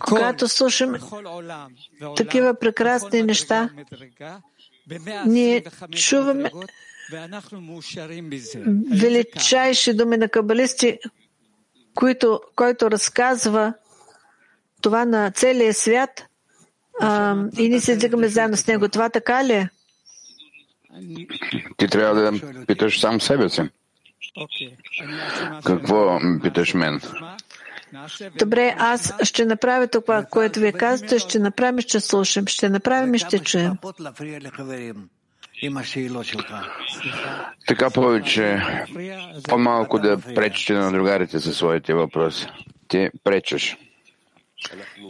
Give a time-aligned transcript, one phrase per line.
[0.00, 0.94] Когато слушам
[2.16, 3.70] такива прекрасни неща,
[5.26, 5.64] ние
[5.96, 6.50] чуваме
[8.90, 10.98] величайши думи на кабалисти,
[11.94, 13.74] които, който разказва
[14.80, 16.26] това на целия свят
[17.00, 18.88] а, и ние се издигаме заедно с него.
[18.88, 19.68] Това така ли е?
[21.76, 22.32] Ти трябва да
[22.66, 23.62] питаш сам себе си.
[25.64, 27.00] Какво питаш мен?
[28.38, 33.18] Добре, аз ще направя това, което вие казвате, ще направим, ще слушам, ще направим и
[33.18, 33.72] ще чуем.
[37.66, 38.62] Така повече,
[39.48, 42.46] по-малко да пречите на другарите със своите въпроси.
[42.88, 43.76] Ти пречаш.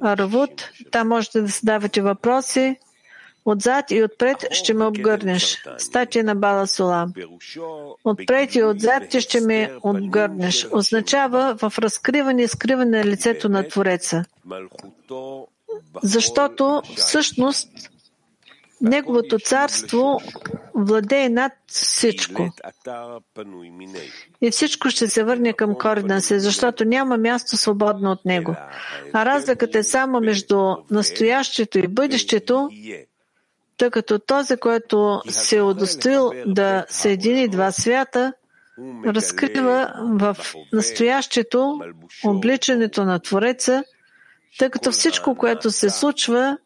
[0.00, 0.70] Аравут.
[0.90, 2.76] Там можете да задавате въпроси.
[3.46, 5.64] Отзад и отпред ще ме обгърнеш.
[5.78, 7.12] Статия на Бала Сулам.
[8.04, 10.66] Отпред и отзад ти ще ме отгърнеш.
[10.72, 14.24] Означава в разкриване и скриване на лицето на Твореца.
[16.02, 17.68] Защото всъщност
[18.80, 20.20] Неговото царство
[20.74, 22.50] владее над всичко.
[24.40, 28.54] И всичко ще се върне към корена си, защото няма място свободно от него.
[29.12, 32.68] А разликата е само между настоящето и бъдещето,
[33.76, 38.32] тъй като този, който се е удостоил да съедини два свята,
[39.06, 40.36] разкрива в
[40.72, 41.80] настоящето
[42.24, 43.84] обличането на Твореца,
[44.58, 46.58] тъй като всичко, което се случва,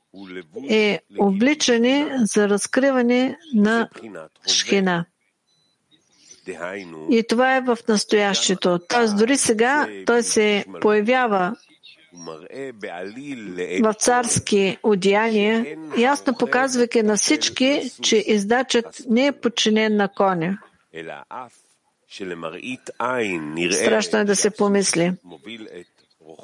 [0.70, 3.88] е обличане за разкриване на
[4.48, 5.04] Шхина.
[7.10, 8.78] И това е в настоящето.
[8.88, 11.56] Тоест, дори сега той се появява
[13.82, 20.58] в царски одеяния, ясно показвайки на всички, че издачът не е подчинен на коня.
[23.72, 25.12] Страшно е да се помисли.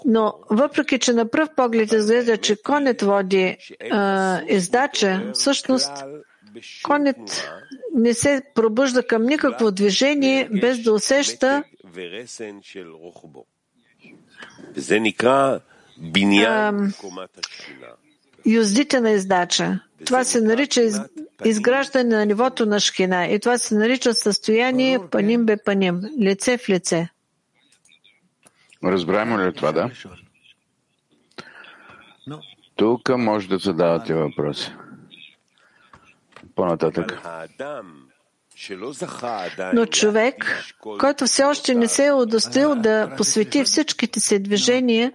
[0.04, 3.56] Но въпреки, че на пръв поглед изглежда, че конят води
[3.90, 5.92] а, издача, всъщност
[6.82, 7.50] конят
[7.94, 11.64] не се пробужда към никакво движение, без да усеща
[18.46, 19.80] юздите на издача.
[20.06, 21.00] Това се нарича из,
[21.44, 26.68] изграждане на нивото на шхина и това се нарича състояние паним бе паним, лице в
[26.68, 27.08] лице.
[28.84, 29.90] Разбираемо ли е това, да?
[32.76, 34.72] Тук може да задавате въпроси.
[36.54, 37.20] По-нататък.
[39.74, 40.64] Но човек,
[40.98, 45.12] който все още не се е удостоил да посвети всичките си движения,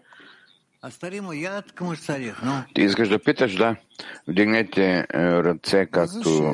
[2.74, 3.76] ти искаш да питаш, да?
[4.28, 6.54] Вдигнете ръце както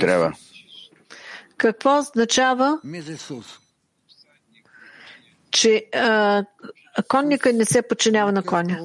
[0.00, 0.32] трябва.
[1.56, 2.80] Какво означава,
[5.50, 6.44] че а,
[7.08, 8.78] конника не се подчинява на коня?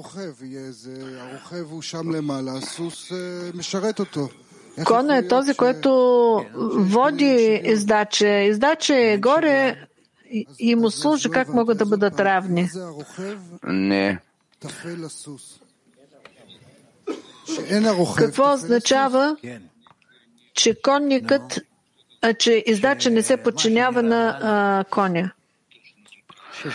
[4.86, 5.90] Кона е този, който
[6.76, 8.28] води издача.
[8.28, 9.78] Издача е горе
[10.60, 12.70] и му служи как могат да бъдат равни.
[13.64, 14.20] Не.
[18.16, 19.38] Какво означава,
[20.54, 21.60] че конникът,
[22.22, 25.32] а, че издача не се подчинява на а, коня?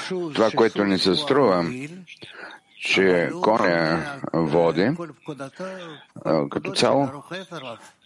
[0.09, 1.65] Това, което ни се струва,
[2.81, 4.91] че коня води,
[6.51, 7.09] като цяло,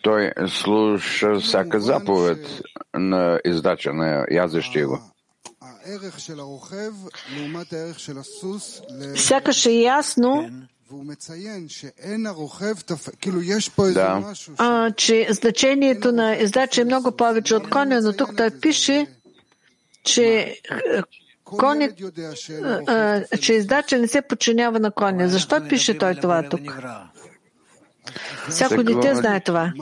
[0.02, 2.62] той слуша всяка заповед
[2.94, 4.98] на издача на язещия го.
[9.16, 10.50] Сякаш е ясно,
[13.94, 14.34] да.
[14.58, 19.06] а, че значението на издача е много повече от коня, но тук той пише,
[20.04, 20.56] че
[21.58, 21.88] коня,
[22.86, 25.28] а, че издача не се подчинява на коня.
[25.28, 26.60] Защо пише той това тук?
[28.48, 29.72] Всяко дете знае това.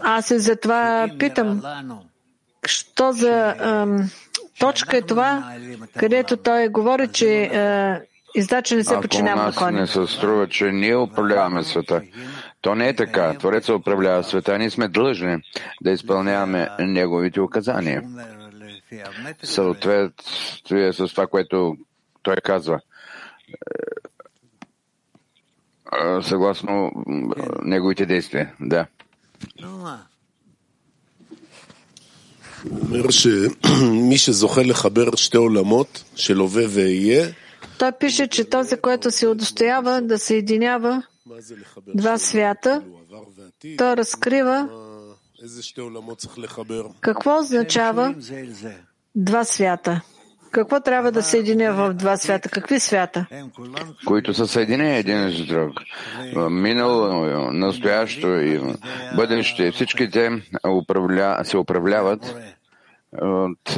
[0.00, 1.62] Аз се затова питам,
[2.66, 4.10] що за ам,
[4.58, 5.54] точка е това,
[5.98, 8.00] където той говори, че а,
[8.34, 9.80] издача не се подчинява на коня.
[9.80, 12.02] не се струва, че ние управляваме света.
[12.62, 13.34] То не е така.
[13.38, 14.58] Твореца управлява света.
[14.58, 15.36] Ние сме длъжни
[15.80, 18.02] да изпълняваме неговите указания.
[19.42, 21.76] Съответствие с това, което
[22.22, 22.80] той казва.
[25.92, 26.90] Е, съгласно е,
[27.62, 28.54] неговите действия.
[28.60, 28.86] Да.
[37.78, 41.02] Той пише, че този, който се удостоява да се единява
[41.94, 42.82] два свята,
[43.78, 44.68] той разкрива
[47.00, 48.14] какво означава
[49.14, 50.00] два свята.
[50.50, 52.48] Какво трябва да съединя в два свята?
[52.48, 53.26] Какви свята?
[54.06, 55.72] Които са съединени един с друг.
[56.50, 58.60] Минало, настоящо и
[59.16, 59.72] бъдеще.
[59.72, 61.40] Всички те управля...
[61.44, 62.36] се управляват
[63.22, 63.76] от,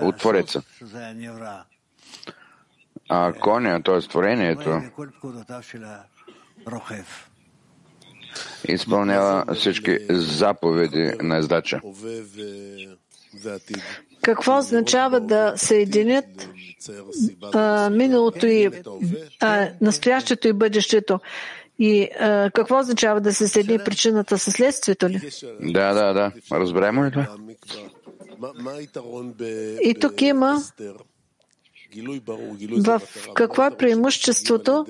[0.00, 0.62] от Твореца.
[3.08, 4.00] А коня, т.е.
[4.00, 4.80] творението,
[8.68, 11.80] изпълнява всички заповеди на издача.
[14.22, 16.48] Какво означава да съединят
[17.54, 18.70] а, миналото и
[19.40, 21.20] а, настоящето и бъдещето?
[21.78, 25.30] И а, какво означава да се съедини причината със следствието ли?
[25.60, 26.32] Да, да, да.
[26.52, 27.26] Разбираемо ли това?
[29.82, 30.62] И тук има
[32.78, 33.02] в
[33.34, 34.86] какво е преимуществото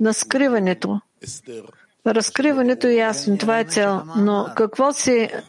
[0.00, 1.00] на скриването?
[2.06, 4.02] Разкриването е ясно, това е цел.
[4.16, 5.42] Но какво се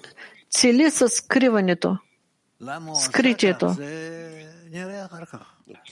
[0.50, 1.98] цели с скриването?
[3.02, 3.76] Скритието.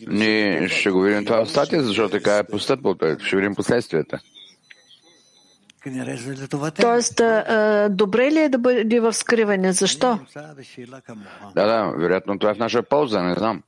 [0.07, 2.95] Ние ще го видим това в статия, защото така е постъпвал.
[3.19, 4.19] Ще видим последствията.
[6.81, 7.22] Тоест,
[7.90, 9.74] добре ли е да бъде в скриване?
[9.74, 10.19] Защо?
[11.56, 13.63] Да, да, вероятно това е в наша полза, не знам.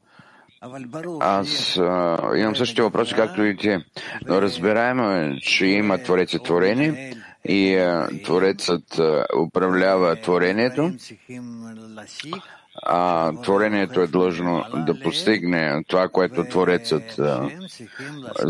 [1.20, 3.78] Аз а, имам същите въпроси, както и ти.
[4.28, 7.14] Но разбираемо е, че има Творец и творение
[7.46, 10.92] и а, Творецът а, управлява творението,
[12.84, 17.20] а творението е длъжно да постигне това, което Творецът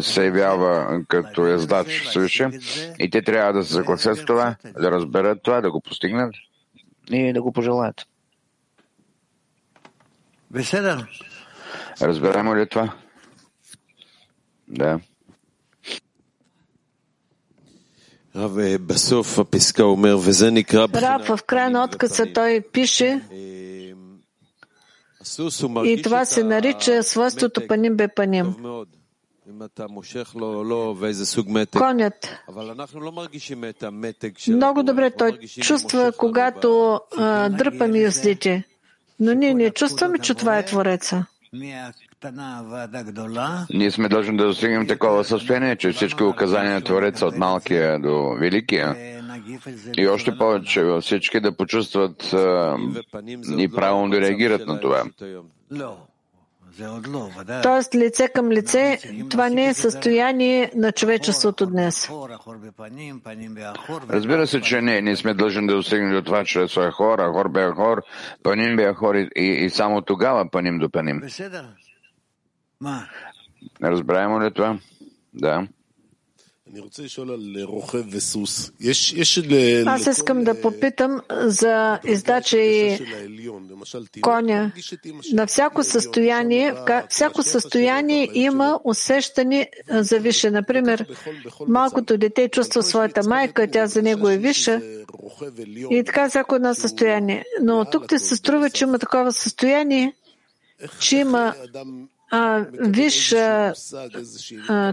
[0.01, 2.49] се явява като ездач свише
[2.99, 6.35] и те трябва да се съгласят с това, да разберат това, да го постигнат
[7.11, 8.07] и да го пожелаят.
[12.01, 12.93] Разбираемо ли е това?
[14.67, 14.99] Да.
[21.01, 23.21] Рав, в края на отказа той пише
[25.85, 28.55] и това се нарича свойството паним бе паним.
[31.71, 32.29] Конят.
[34.47, 36.99] Много добре той чувства, когато
[37.49, 38.63] дърпам юздите.
[39.19, 41.25] Но ние не чувстваме, че това е Твореца.
[43.73, 48.35] Ние сме длъжни да достигнем такова състояние, че всички указания на Твореца от малкия до
[48.39, 48.95] великия
[49.97, 52.23] и още повече всички да почувстват
[53.57, 55.03] и правилно да реагират на това.
[57.63, 58.99] Тоест, лице към лице,
[59.29, 62.09] това не е състояние на човечеството днес.
[64.09, 65.01] Разбира се, че не.
[65.01, 68.01] Ние сме длъжни да достигнем до това, са хора, хор бе хор,
[68.43, 71.21] паним бе хор и, и само тогава паним до паним.
[73.83, 74.77] Разбираемо ли това?
[75.33, 75.67] Да.
[79.85, 82.99] Аз искам да попитам за издача и
[84.21, 84.71] коня.
[85.33, 86.73] На всяко състояние,
[87.09, 90.51] всяко състояние има усещане за више.
[90.51, 91.05] Например,
[91.67, 94.81] малкото дете чувства своята майка, тя за него е виша.
[95.89, 97.45] И така всяко едно състояние.
[97.61, 100.13] Но тук ти се струва, че има такова състояние,
[100.99, 101.53] че има
[102.79, 103.35] виж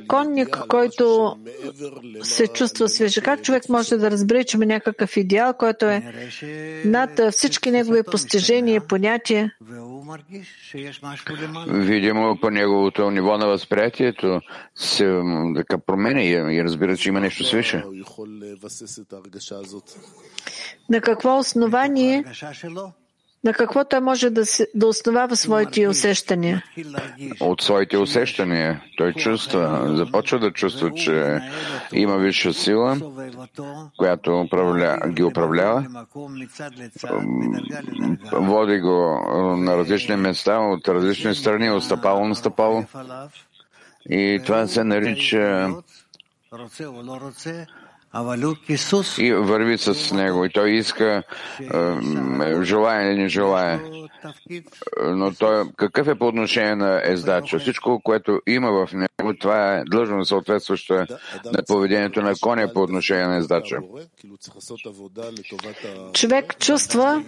[0.08, 1.36] конник, който
[2.22, 3.20] се чувства свеж.
[3.24, 6.02] Как човек може да разбере, че има някакъв идеал, който е
[6.84, 9.52] над всички негови постижения и понятия?
[11.68, 14.40] Видимо, по неговото ниво на възприятието
[14.74, 15.20] се
[15.56, 16.22] така променя
[16.52, 17.84] и разбира, че има нещо свише.
[20.90, 22.24] На какво основание
[23.44, 26.64] на какво той може да, се, да основава своите усещания?
[27.40, 28.82] От своите усещания.
[28.96, 31.40] Той чувства, започва да чувства, че
[31.92, 32.96] има висша сила,
[33.96, 35.86] която управля, ги управлява.
[38.32, 39.20] Води го
[39.56, 42.84] на различни места, от различни страни, от стъпало на стъпало.
[44.10, 45.70] И това се нарича
[49.18, 50.44] и върви с него.
[50.44, 51.22] И той иска,
[52.62, 53.80] желая или не желая.
[55.02, 57.58] Но той, какъв е по отношение на ездача?
[57.58, 63.26] Всичко, което има в него, това е длъжно съответстващо на поведението на коня по отношение
[63.26, 63.78] на ездача.
[66.12, 67.24] Човек чувства,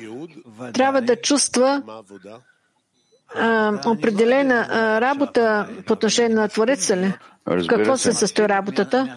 [0.75, 1.83] трябва да чувства
[3.35, 7.13] а, определена а, работа по отношение на Твореца ли?
[7.49, 9.17] Разбира Какво се състои работата?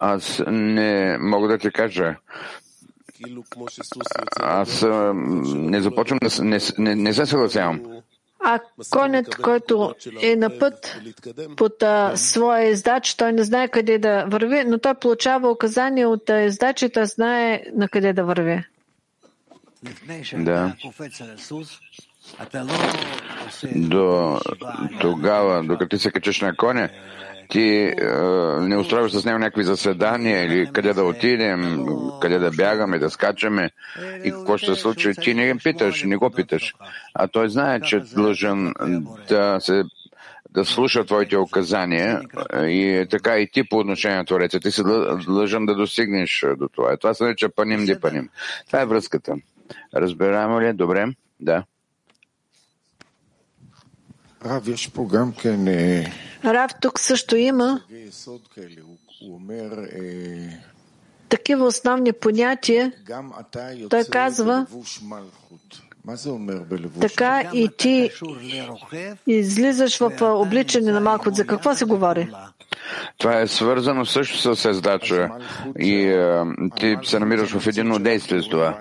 [0.00, 2.16] Аз не мога да ти кажа.
[4.40, 4.86] Аз
[5.54, 7.80] не започвам да не, не, не се съгласявам.
[8.44, 11.00] А конят, който е на път
[11.56, 16.30] под а, своя издач, той не знае къде да върви, но той получава указания от
[16.46, 18.64] издач и той знае на къде да върви.
[20.32, 20.74] Да.
[23.76, 24.40] До
[25.00, 26.88] тогава, докато ти се качеш на коня,
[27.48, 27.94] ти е,
[28.60, 31.86] не устроиш с него някакви заседания или къде да отидем,
[32.20, 33.70] къде да бягаме, да скачаме
[34.24, 35.12] и какво ще се случи.
[35.22, 36.74] Ти не питаш, не го питаш.
[37.14, 38.74] А той знае, че е длъжен
[39.28, 39.82] да се
[40.50, 42.20] да слуша твоите указания
[42.66, 44.60] и е така и ти по отношение на Твореца.
[44.60, 44.82] Ти си
[45.26, 46.96] длъжен да достигнеш до това.
[46.96, 48.28] Това се нарича паним ди паним.
[48.66, 49.34] Това е връзката.
[49.94, 50.72] Разбираемо ли?
[50.72, 51.06] Добре?
[51.40, 51.64] Да.
[56.44, 57.80] Рав, тук също има
[61.28, 62.92] такива основни понятия.
[63.90, 64.66] Той казва,
[67.00, 68.10] така и ти
[69.26, 71.30] излизаш в обличане на малко.
[71.34, 72.30] За какво се говори?
[73.18, 75.28] Това е свързано също с ездача
[75.78, 76.46] и а,
[76.76, 78.78] ти се намираш в едно действие с това.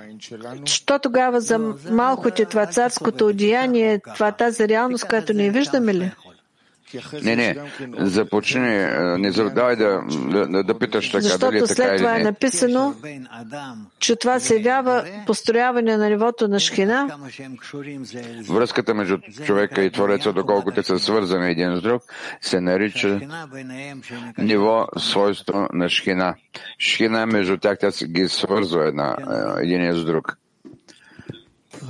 [0.66, 1.60] Що тогава за
[1.92, 6.12] малко ти това царското одеяние, това тази реалност, която не виждаме ли?
[7.24, 7.56] Не, не,
[7.98, 10.02] започни, не задавай да,
[10.48, 12.94] да, да питаш така, Защото дали е така след това е написано,
[14.00, 17.18] че това се явява построяване на нивото на шхина.
[18.50, 22.04] Връзката между човека и Твореца, доколко те са свързани един с друг,
[22.42, 23.20] се нарича
[24.38, 26.36] ниво свойство на шхина.
[26.80, 29.16] Шхина между тях тя ги свързва една,
[29.62, 30.38] един с друг.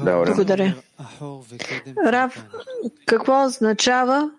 [0.02, 0.76] Благодаря.
[2.06, 2.46] Рав,
[3.06, 4.32] какво означава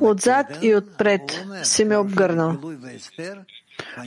[0.00, 2.56] Отзад и отпред си ме обгърнал.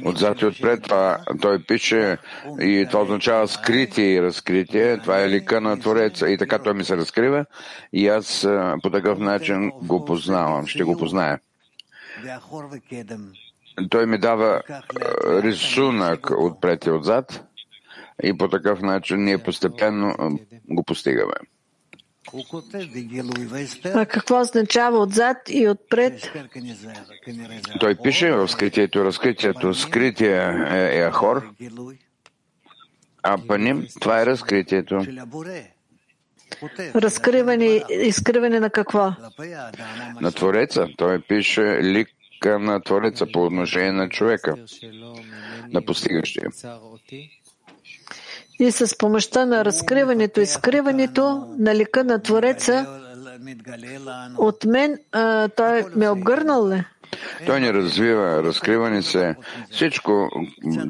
[0.06, 2.18] Отзад и отпред това, той пише
[2.60, 4.98] и това означава скритие и разкритие.
[4.98, 6.30] Това е лика на Твореца.
[6.30, 7.46] И така той ми се разкрива
[7.94, 8.48] и аз
[8.84, 11.40] по такъв начин го познавам, ще го позная.
[13.90, 14.62] Той ми дава
[15.26, 17.44] рисунък отпред и отзад
[18.24, 20.16] и по такъв начин ние постепенно
[20.70, 21.34] го постигаме.
[23.94, 26.32] А какво означава отзад и отпред?
[27.80, 29.74] Той пише в скритието разкритието.
[29.74, 31.50] Скритие е, е Ахор,
[33.24, 35.06] а паним това е разкритието.
[36.96, 39.14] Разкриване и скриване на какво?
[40.22, 40.88] На Твореца.
[40.98, 44.56] Той пише лика на Твореца по отношение на човека,
[45.70, 46.50] на постигащия.
[48.60, 52.86] И с помощта на разкриването и скриването на лика на Твореца,
[54.38, 56.84] от мен а, той ме е обгърнал ли?
[57.46, 59.36] Той ни развива, разкрива ни се.
[59.72, 60.30] Всичко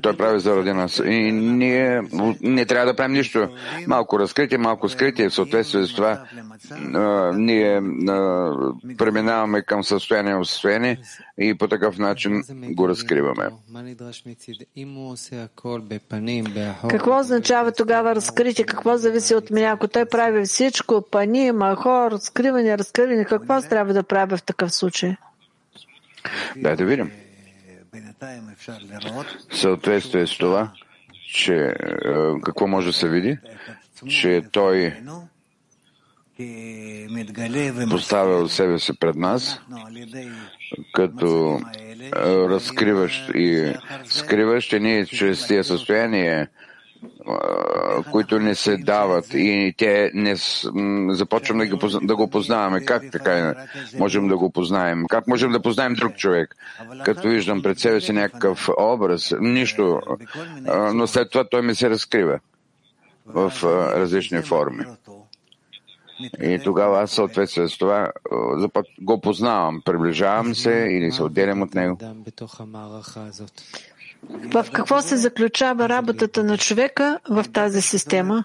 [0.01, 1.01] той прави заради нас.
[1.05, 2.01] И ние
[2.41, 3.49] не трябва да правим нищо.
[3.87, 6.23] Малко разкритие, малко скритие в съответствие с това.
[7.33, 7.81] Ние
[8.97, 10.99] преминаваме към състояние в състояние
[11.39, 13.49] и по такъв начин го разкриваме.
[16.89, 18.65] Какво означава тогава разкритие?
[18.65, 19.71] Какво зависи от меня?
[19.71, 25.15] Ако той прави всичко, пани, махор, разкриване, разкриване, какво трябва да прави в такъв случай?
[26.55, 27.11] Дай да видим.
[29.49, 30.71] В съответствие с това,
[31.33, 31.73] че е,
[32.43, 33.37] какво може да се види,
[34.07, 34.93] че той
[37.89, 39.61] поставя себе си пред нас,
[40.93, 43.73] като е, разкриващ и
[44.05, 46.47] скриващ, и ние чрез тия състояния
[48.11, 50.35] които не се дават и те не
[51.09, 52.85] започваме да, да го познаваме.
[52.85, 53.55] Как така
[53.99, 55.05] можем да го познаем?
[55.09, 56.55] Как можем да познаем друг човек?
[57.05, 60.01] Като виждам пред себе си някакъв образ, нищо,
[60.93, 62.39] но след това той ми се разкрива
[63.25, 63.53] в
[63.95, 64.85] различни форми.
[66.41, 68.11] И тогава аз съответствие с това
[69.01, 71.97] го познавам, приближавам се или се отделям от него.
[74.53, 78.43] В какво се заключава работата на човека в тази система?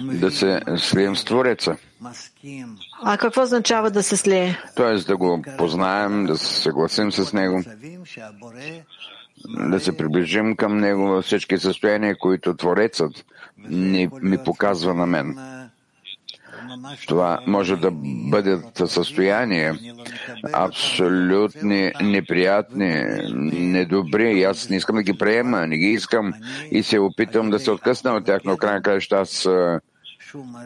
[0.00, 1.76] Да се слием с Твореца.
[3.02, 4.58] А какво означава да се слие?
[4.76, 7.62] Тоест да го познаем, да се съгласим с него,
[9.46, 13.24] да се приближим към него във всички състояния, които Творецът
[13.58, 15.38] ни, ми показва на мен.
[17.06, 17.90] Това може да
[18.30, 19.78] бъдат състояния
[20.52, 23.04] абсолютни, неприятни,
[23.52, 24.38] недобри.
[24.38, 26.32] И аз не искам да ги приема, не ги искам
[26.70, 29.48] и се опитам да се откъсна от тях, но край на аз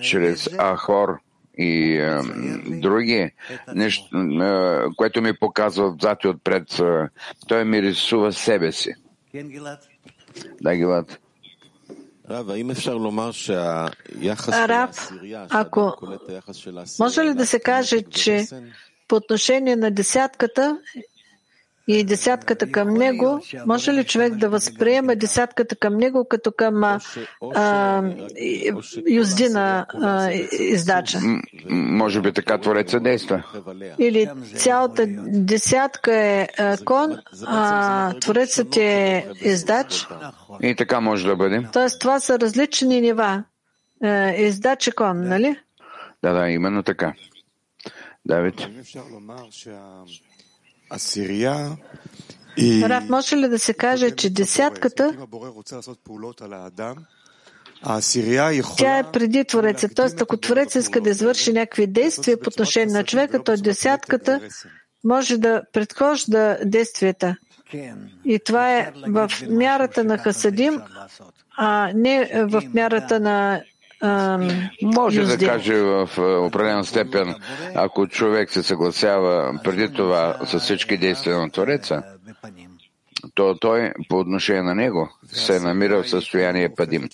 [0.00, 1.18] чрез Ахор
[1.58, 2.20] и е,
[2.66, 3.30] други,
[3.74, 6.80] нещо, е, което ми показва отзад и отпред.
[7.48, 8.94] Той ми рисува себе си.
[10.62, 11.21] Да, Гилат.
[12.30, 12.46] Раб,
[15.50, 15.92] ако
[16.98, 18.46] може ли да се каже, че
[19.08, 20.78] по отношение на десятката
[21.88, 26.84] и десятката към него, може ли човек да възприема десятката към него като към
[27.54, 28.02] а,
[29.10, 31.18] юздина а, издача?
[31.70, 33.42] Може би така Твореца действа.
[33.98, 40.06] Или цялата десятка е а, кон, а Творецът е издач?
[40.62, 41.66] И така може да бъде.
[41.72, 43.44] Тоест това са различни нива.
[44.36, 45.56] Издач и кон, нали?
[46.22, 47.12] Да, да, именно така.
[48.24, 48.68] Давид.
[52.88, 55.12] Раф, може ли да се каже, че десятката
[58.76, 59.88] тя е преди Твореца.
[59.94, 64.40] Тоест, ако Творец иска да извърши някакви действия по отношение на човека, то десятката
[65.04, 67.36] може да предхожда действията.
[68.24, 70.80] И това е в мярата на Хасадим,
[71.56, 73.62] а не в мярата на
[74.82, 77.34] може да каже в е, определена степен,
[77.74, 82.02] ако човек се съгласява преди това с всички действия на Твореца,
[83.34, 87.08] то той по отношение на него се намира в състояние падим.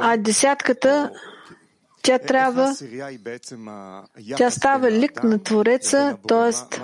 [0.00, 1.10] А десятката
[2.02, 2.74] тя трябва,
[4.36, 6.78] тя става лик на Твореца, т.е.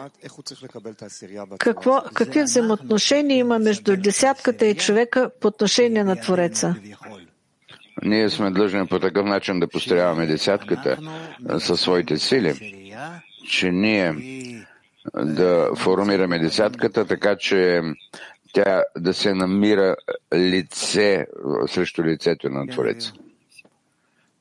[1.58, 6.74] Какво, какви взаимоотношения има между десятката и човека по отношение на Твореца?
[8.04, 10.98] Ние сме длъжни по такъв начин да построяваме десятката
[11.58, 12.74] със своите сили,
[13.48, 14.14] че ние
[15.24, 17.80] да формираме десятката, така че
[18.52, 19.96] тя да се намира
[20.34, 21.26] лице
[21.66, 23.12] срещу лицето на Твореца.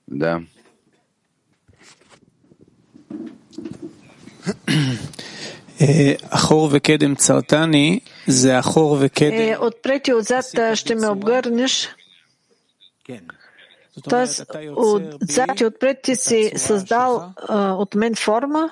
[0.08, 0.42] Да.
[5.80, 9.50] Е, ахор векедем цартани, за ахор векедем.
[9.50, 10.46] Е, Отпред и отзад
[10.76, 11.90] ще ме обгърнеш.
[14.10, 18.70] Тоест, отзад и отпред ти си създал а, от мен форма,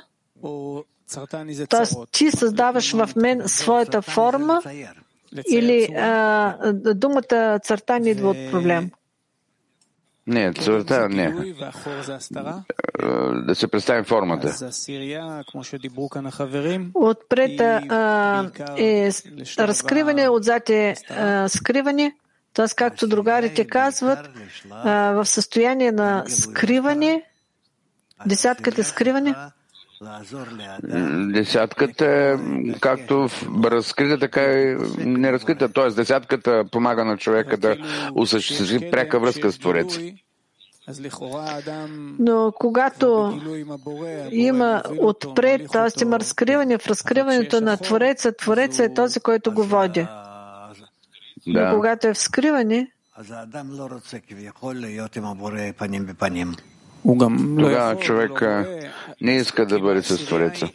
[1.70, 4.62] Тоест, ти създаваш в мен своята форма
[5.52, 8.92] или а, думата църта не идва от проблем?
[10.28, 11.56] Не, църта не.
[13.48, 14.70] Да се представим формата.
[16.94, 17.60] Отпред
[18.78, 19.12] е
[19.60, 20.96] разкриване, отзад е
[21.48, 22.16] скриване.
[22.54, 22.66] Т.е.
[22.76, 24.30] както другарите казват,
[24.86, 27.24] в състояние на скриване,
[28.26, 29.36] десятката е скриване.
[31.34, 32.36] Десятката е
[32.80, 33.30] както
[33.64, 35.74] разкрита, така и неразкрита.
[35.74, 35.90] Т.е.
[35.90, 37.78] десятката помага на човека да
[38.16, 40.00] осъществи пряка връзка с Творец.
[42.20, 43.40] Но когато
[44.32, 46.04] има отпред, т.е.
[46.04, 50.08] има разкриване в разкриването на Твореца, Твореца е този, който го води.
[51.48, 51.70] Да.
[51.70, 52.92] Но когато е в скриване,
[57.58, 58.42] тогава човек
[59.22, 60.70] не иска да бъде с Твореца.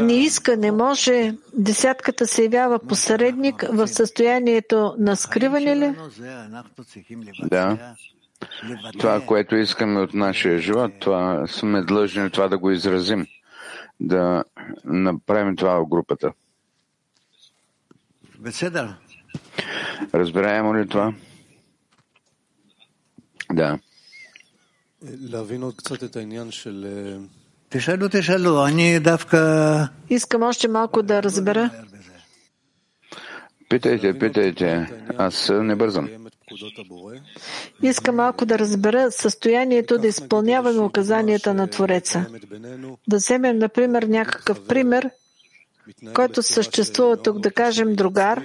[0.00, 1.34] Не иска, не може.
[1.54, 5.94] Десятката се явява посредник в състоянието на скриване ли?
[7.42, 7.94] Да.
[8.98, 13.26] Това, което искаме от нашия живот, това сме длъжни това да го изразим,
[14.00, 14.44] да
[14.84, 16.32] направим това в групата.
[20.14, 21.14] Разбираемо ли това?
[23.52, 23.78] Да.
[30.10, 31.70] Искам още малко да разбера.
[33.68, 34.88] Питайте, питайте.
[35.18, 36.08] Аз не бързам.
[37.82, 42.26] Искам малко да разбера състоянието да изпълняваме указанията на Твореца.
[43.08, 45.10] Да вземем, например, някакъв пример,
[46.14, 48.42] който съществува тук, да кажем, другар,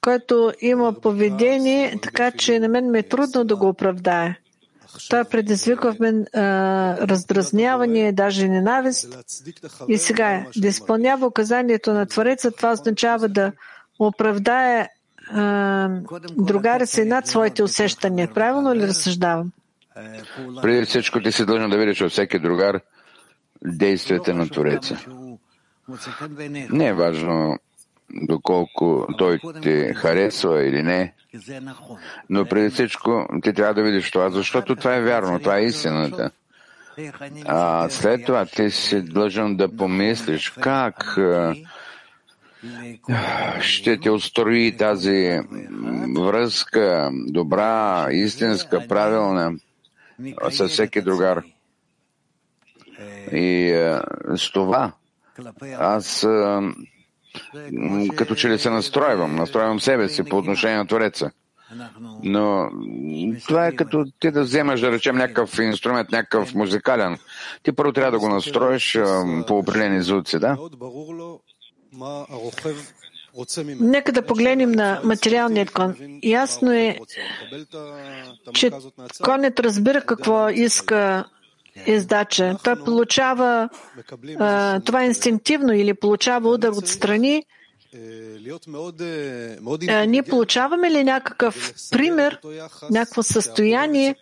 [0.00, 4.36] който има поведение, така че на мен ме е трудно да го оправдае.
[5.10, 6.42] Той предизвиква в мен а,
[7.08, 9.36] раздразняване, даже ненавист.
[9.88, 13.52] И сега, да изпълнява указанието на Твореца, това означава да
[13.98, 14.88] оправдае
[16.36, 18.28] другаря си над своите усещания.
[18.34, 19.52] Правилно ли разсъждавам?
[20.62, 22.80] Преди всичко ти си дължен да видиш във всеки другар
[23.64, 24.98] действията на Твореца.
[26.70, 27.58] Не е важно
[28.12, 31.14] доколко той те харесва или не.
[32.30, 36.30] Но преди всичко ти трябва да видиш това, защото това е вярно, това е истината.
[37.46, 41.18] А след това ти си длъжен да помислиш как
[43.60, 45.40] ще те устрои тази
[46.16, 49.52] връзка, добра, истинска, правилна,
[50.50, 51.42] със всеки другар.
[53.32, 53.72] И
[54.36, 54.92] с това
[55.78, 56.26] аз
[58.16, 61.30] като че ли се настройвам, настройвам себе си по отношение на Твореца.
[62.22, 62.70] Но
[63.48, 67.18] това е като ти да вземаш, да речем, някакъв инструмент, някакъв музикален.
[67.62, 68.98] Ти първо трябва да го настроиш
[69.46, 70.56] по определени звуци, да?
[73.80, 75.94] Нека да погледнем на материалният кон.
[76.22, 76.98] Ясно е,
[78.54, 78.70] че
[79.24, 81.24] конят разбира какво иска
[81.86, 82.56] издача.
[82.64, 83.68] Той получава
[84.38, 87.44] а, това инстинктивно или получава удар отстрани.
[89.88, 92.38] А, ние получаваме ли някакъв пример,
[92.90, 94.14] някакво състояние,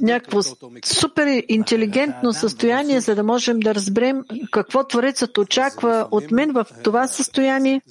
[0.00, 0.40] някакво
[0.84, 7.08] супер интелигентно състояние, за да можем да разберем какво Творецът очаква от мен в това
[7.08, 7.82] състояние.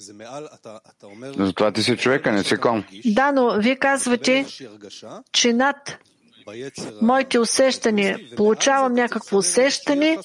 [1.38, 2.84] Затова ти си човека, не си кон.
[3.04, 4.46] Да, но вие казвате,
[5.32, 5.98] че над
[7.02, 10.18] моите усещания, получавам някакво усещане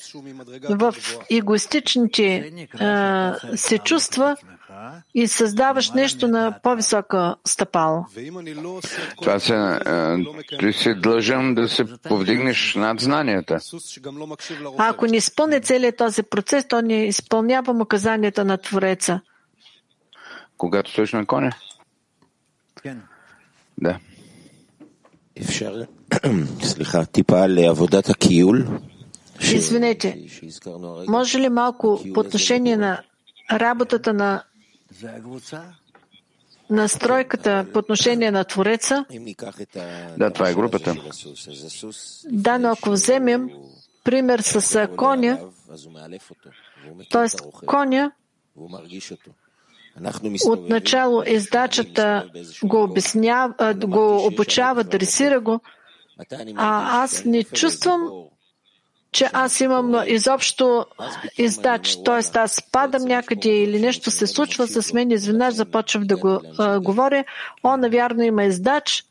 [0.69, 0.95] в
[1.29, 4.35] егоистичните а, се чувства
[5.13, 8.05] и създаваш нещо на по-висока стъпало.
[9.21, 9.79] Това се,
[10.59, 13.59] ти си длъжен да се повдигнеш над знанията.
[14.77, 19.21] А ако не изпълня целият този процес, то не изпълнява указанията на Твореца.
[20.57, 21.51] Когато стоиш на коня?
[23.77, 23.99] Да.
[26.62, 28.66] סליחה, טיפה על עבודת הכיול.
[29.40, 30.18] Извинете,
[31.08, 33.02] може ли малко по отношение на
[33.52, 34.44] работата на
[36.70, 39.04] настройката по отношение на Твореца?
[40.18, 40.96] Да, това е групата.
[42.30, 43.50] Да, но ако вземем
[44.04, 45.38] пример с коня,
[47.10, 47.26] т.е.
[47.66, 48.12] коня
[50.47, 52.29] Отначало издачата
[52.63, 55.59] го, обяснява, го обучава, дресира го,
[56.55, 58.09] а аз не чувствам,
[59.11, 60.85] че аз имам изобщо
[61.37, 61.97] издач.
[62.05, 62.37] Т.е.
[62.39, 67.23] аз падам някъде или нещо се случва с мен, изведнъж започвам да го а, говоря.
[67.63, 69.03] О, навярно има издач,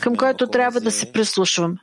[0.00, 1.78] към който трябва да се прислушвам.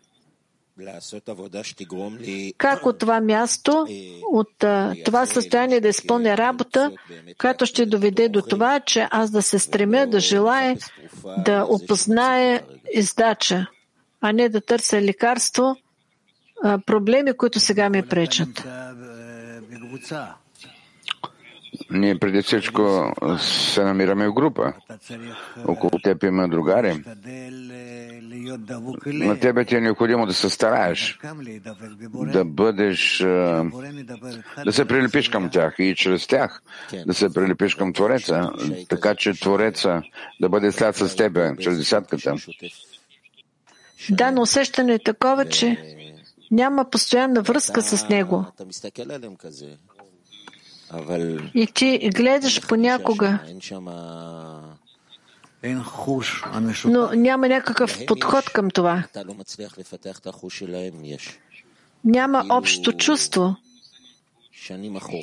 [2.57, 3.87] Как от това място,
[4.31, 4.63] от
[5.05, 6.91] това състояние да изпълня работа,
[7.37, 10.77] която ще доведе до това, че аз да се стремя, да желая
[11.37, 12.63] да опозная
[12.93, 13.67] издача,
[14.21, 15.75] а не да търся лекарство,
[16.85, 18.67] проблеми, които сега ми пречат.
[21.91, 24.73] Ние преди всичко се намираме в група.
[25.67, 27.03] Около теб има другари.
[29.05, 31.19] На тебе ти е необходимо да се стараеш,
[32.13, 33.17] да бъдеш,
[34.65, 36.61] да се прилепиш към тях и чрез тях
[37.05, 38.51] да се прилепиш към Твореца,
[38.89, 40.01] така че Твореца
[40.41, 42.35] да бъде след с тебе чрез десятката.
[44.09, 45.97] Да, но усещане е такова, че
[46.51, 48.45] няма постоянна връзка с него.
[51.53, 53.39] И ти гледаш понякога,
[56.85, 59.03] но няма някакъв подход към това.
[62.05, 63.55] Няма общо чувство.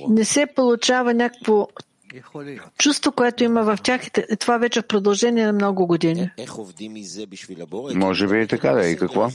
[0.09, 1.69] Не се получава някакво
[2.79, 6.31] чувство, което има в тях и това вече в продължение на много години.
[7.95, 9.31] Може би и така да и какво?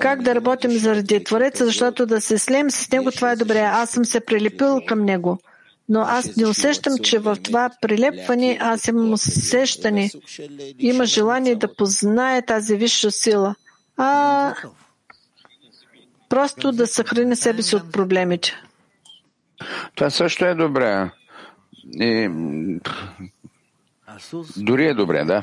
[0.00, 3.60] Как да работим заради Твореца, защото да се слеем с него, това е добре.
[3.60, 5.38] Аз съм се прилепил към него.
[5.88, 10.10] Но аз не усещам, че в това прилепване аз имам усещане,
[10.78, 13.54] има желание да познае тази висша сила,
[13.96, 14.54] а
[16.28, 18.62] просто да съхрани себе си от проблемите.
[19.94, 21.10] Това също е добре.
[22.00, 22.30] И...
[24.56, 25.42] Дори е добре, да.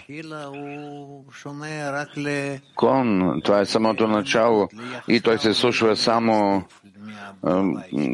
[2.76, 4.70] Кон, това е самото начало
[5.08, 6.64] и той се слушва само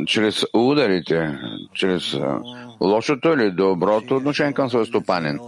[0.08, 1.38] чрез ударите,
[1.74, 2.18] чрез
[2.82, 5.40] лошото или доброто отношение към своя стопанин.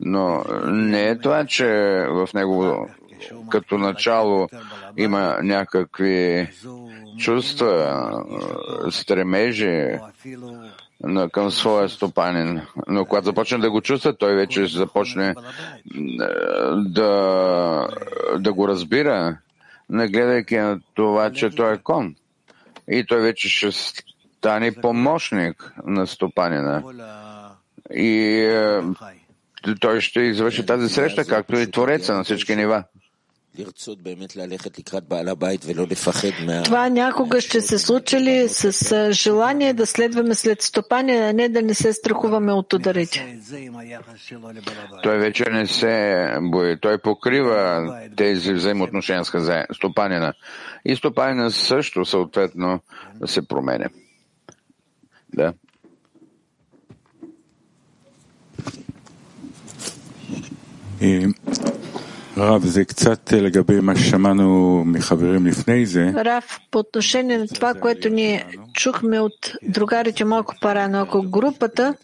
[0.00, 1.66] Но не е това, че
[2.10, 2.88] в него
[3.50, 4.48] като начало
[4.96, 6.48] има някакви
[7.18, 8.24] чувства,
[8.90, 9.98] стремежи
[11.32, 12.60] към своя стопанин.
[12.88, 15.34] Но когато започне да го чувства, той вече започне
[16.76, 17.88] да,
[18.38, 19.38] да го разбира,
[19.90, 22.14] не гледайки на това, че той е кон
[22.90, 26.82] и той вече ще стане помощник на стопанина.
[27.94, 28.46] И
[29.80, 32.84] той ще извърши тази среща, както и Твореца на всички нива.
[36.64, 41.62] Това някога ще се случи ли с желание да следваме след стопани, а не да
[41.62, 43.38] не се страхуваме от ударите?
[45.02, 46.80] Той вече не се бои.
[46.80, 50.32] Той покрива тези взаимоотношения с стопанина.
[50.84, 52.80] И стопанина също съответно
[53.26, 53.88] се променя.
[55.34, 55.52] Да.
[61.00, 61.79] רב,
[66.16, 71.94] Рав, по отношение на това, което ние чухме от другарите малко по-рано, ако групата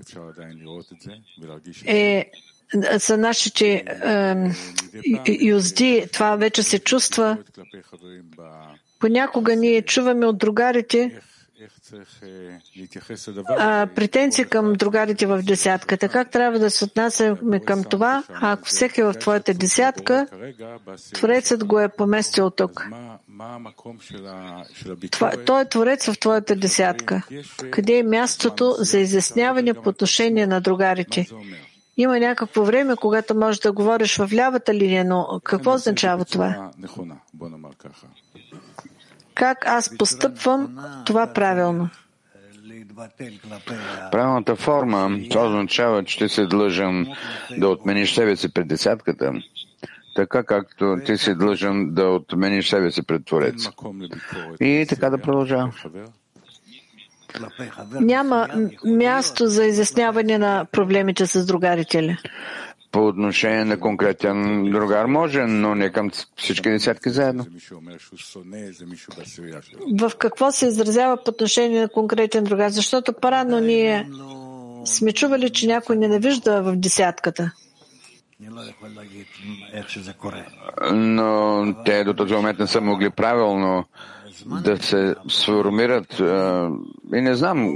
[1.87, 2.31] е
[2.93, 3.85] за нашите
[5.25, 7.39] е, юзди, това вече се чувства.
[8.99, 11.21] Понякога ние чуваме от другарите,
[13.49, 16.09] а, претенции към другарите в десятката.
[16.09, 20.27] Как трябва да се отнасяме към това, ако всеки в твоята десятка,
[21.15, 22.89] Творецът го е поместил тук?
[25.11, 27.23] Това, той е Творец в твоята десятка.
[27.71, 31.27] Къде е мястото за изясняване по отношение на другарите?
[31.97, 36.71] Има някакво време, когато можеш да говориш в лявата линия, но какво означава това?
[39.37, 41.89] Как аз постъпвам това правилно?
[44.13, 47.07] Правилната форма, това означава, че ти си длъжен
[47.59, 49.33] да отмениш себе си пред десятката,
[50.17, 53.69] така както ти си длъжен да отмениш себе си пред Творец.
[54.61, 55.73] И така да продължава.
[58.01, 58.49] Няма
[58.85, 62.17] място за изясняване на проблемите с другарите ли?
[62.97, 67.47] По отношение на конкретен другар може, но не към всички десятки заедно.
[70.01, 72.69] В какво се изразява по отношение на конкретен другар?
[72.71, 74.09] Защото парано ние
[74.85, 77.51] сме чували, че някой ненавижда в десятката.
[80.93, 83.85] Но те до този момент не са могли правилно
[84.45, 86.21] да се сформират
[87.15, 87.71] и не знам,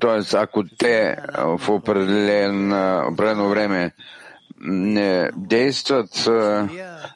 [0.00, 0.36] т.е.
[0.36, 2.72] ако те в определен,
[3.12, 3.92] определено време
[4.60, 6.28] не действат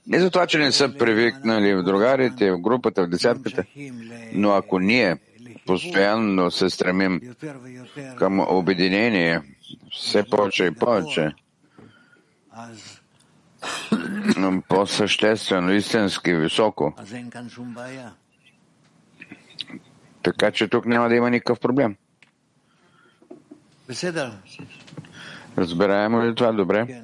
[0.07, 3.65] не за това, че не са привикнали в другарите, в групата, в десятката,
[4.33, 5.17] но ако ние
[5.67, 7.21] постоянно се стремим
[8.19, 9.41] към обединение,
[9.93, 11.33] все повече и повече,
[14.69, 16.95] по-съществено, истински, високо.
[20.23, 21.97] Така че тук няма да има никакъв проблем.
[25.59, 26.53] Разбираемо ли това?
[26.53, 27.03] Добре.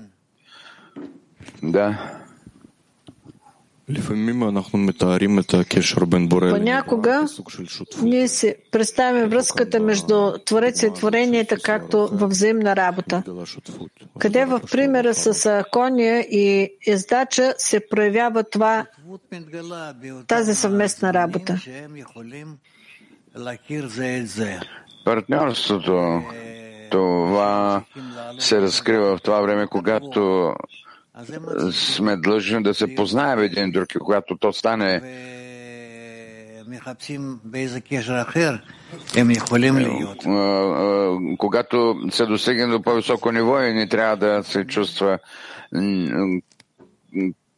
[1.62, 2.16] Да.
[6.50, 7.26] Понякога
[8.03, 13.22] ние се представяме връзката между Творец и творенията, както във взаимна работа.
[14.18, 18.87] Къде в примера с коня и издача се проявява това,
[20.26, 21.61] тази съвместна работа?
[25.05, 26.22] Партньорството,
[26.90, 27.83] това
[28.38, 30.55] се разкрива в това време, когато
[31.72, 35.00] сме длъжни да се познаем един друг и когато то стане
[41.38, 45.18] когато се достигне до по-високо ниво и ни трябва да се чувства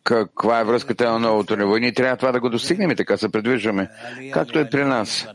[0.04, 1.76] каква е връзката на новото ниво.
[1.76, 3.90] И ние трябва това да го достигнем и така се предвиждаме.
[4.32, 5.28] Както е при нас.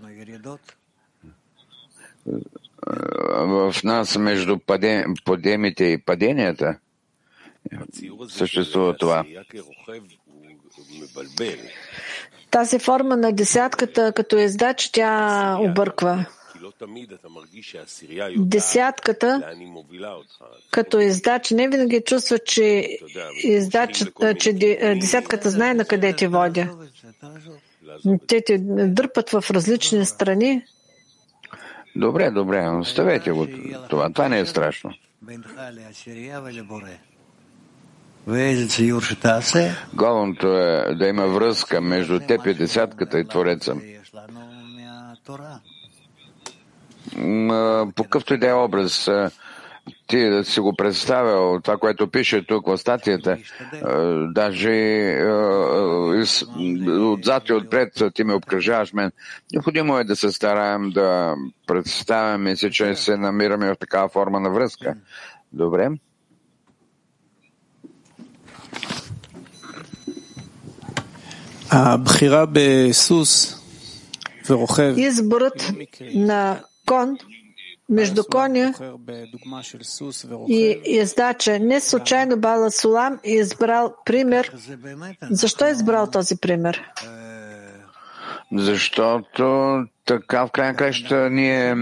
[3.31, 4.57] В нас между
[5.25, 6.77] подемите и паденията
[8.29, 9.25] съществува това.
[12.51, 16.25] Тази форма на десятката като ездач, тя обърква.
[18.37, 19.55] Десятката
[20.71, 22.97] като ездач не винаги чувства, че,
[23.45, 24.05] ездач,
[24.39, 24.53] че
[24.99, 26.69] десятката знае на къде ти водя.
[28.27, 30.65] Те те дърпат в различни страни.
[31.95, 33.47] Добре, добре, оставете го
[33.89, 34.09] това.
[34.09, 34.93] Това не е страшно.
[39.93, 43.75] Главното е да има връзка между теб и десятката и Твореца.
[47.95, 49.09] По какъвто и да е образ,
[50.07, 53.37] ти да си го представил, това, което пише тук в статията,
[54.31, 54.71] даже
[56.99, 59.11] отзад и отпред ти ме обкръжаваш мен.
[59.53, 61.35] Необходимо е да се стараем да
[61.67, 64.95] представяме се, че се намираме в такава форма на връзка.
[65.53, 65.89] Добре?
[74.97, 75.73] Изборът
[76.15, 77.17] на кон
[77.89, 78.73] между коня
[80.47, 81.59] и издача.
[81.59, 84.51] Не случайно Бала Сулам е избрал пример.
[85.29, 86.83] Защо е избрал този пример?
[88.53, 91.75] Защото така в крайна краща ние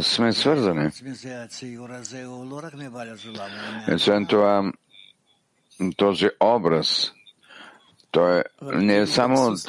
[0.00, 0.90] сме свързани.
[3.94, 4.72] Освен това,
[5.96, 7.12] този образ,
[8.10, 9.60] той не е само от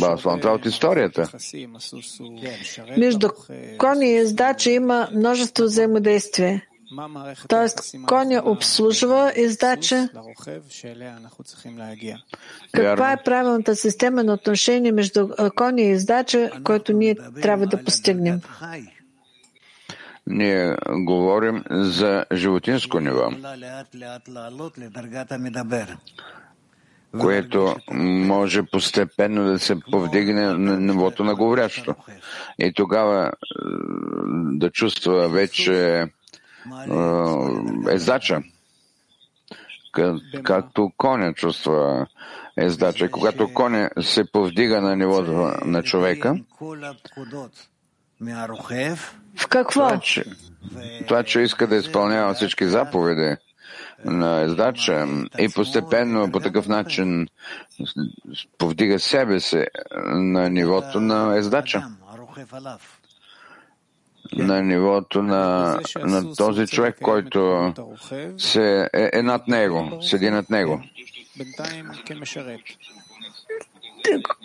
[0.00, 1.30] Баслан, това е от историята.
[2.96, 3.28] Между
[3.78, 6.66] кони и издача има множество взаимодействие.
[7.48, 10.08] Тоест, коня обслужва издача.
[12.72, 18.40] Каква е правилната система на отношение между коня и издача, който ние трябва да постигнем?
[20.26, 23.30] Ние говорим за животинско ниво,
[27.20, 31.94] което може постепенно да се повдигне на нивото на говорящо.
[32.58, 33.32] И тогава
[34.52, 36.06] да чувства вече
[37.90, 38.42] ездача,
[40.42, 42.06] както коня чувства
[42.56, 43.10] ездача.
[43.10, 46.36] Когато коня се повдига на нивото на човека,
[49.36, 49.88] в какво?
[49.88, 50.24] Това че,
[51.08, 53.36] това, че иска да изпълнява всички заповеди
[54.04, 55.06] на ездача
[55.38, 57.28] и постепенно по такъв начин
[58.58, 59.64] повдига себе си
[60.14, 61.82] на нивото на ездача
[64.32, 67.72] на нивото на, на този човек, който
[68.38, 70.82] се, е, е над него, седи над него.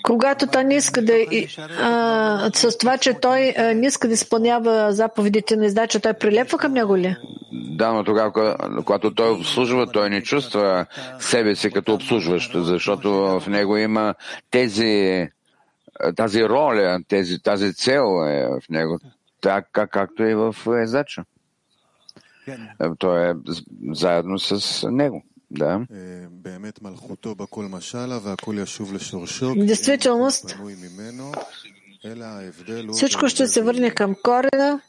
[0.03, 1.13] Когато той не иска да.
[1.81, 6.73] А, с това, че той не иска да изпълнява заповедите на издача, той прилепва към
[6.73, 7.15] него ли?
[7.51, 10.85] Да, но тогава, когато той обслужва, той не чувства
[11.19, 14.15] себе си като обслужващ, защото в него има
[14.51, 15.27] тези,
[16.15, 18.99] тази роля, тези, тази цел е в него
[19.41, 21.23] така както е в Езача.
[22.99, 23.33] Той е
[23.91, 25.23] заедно с него.
[25.51, 25.85] Да.
[29.65, 30.57] Действителност,
[32.91, 34.81] всичко ще се върне към корена,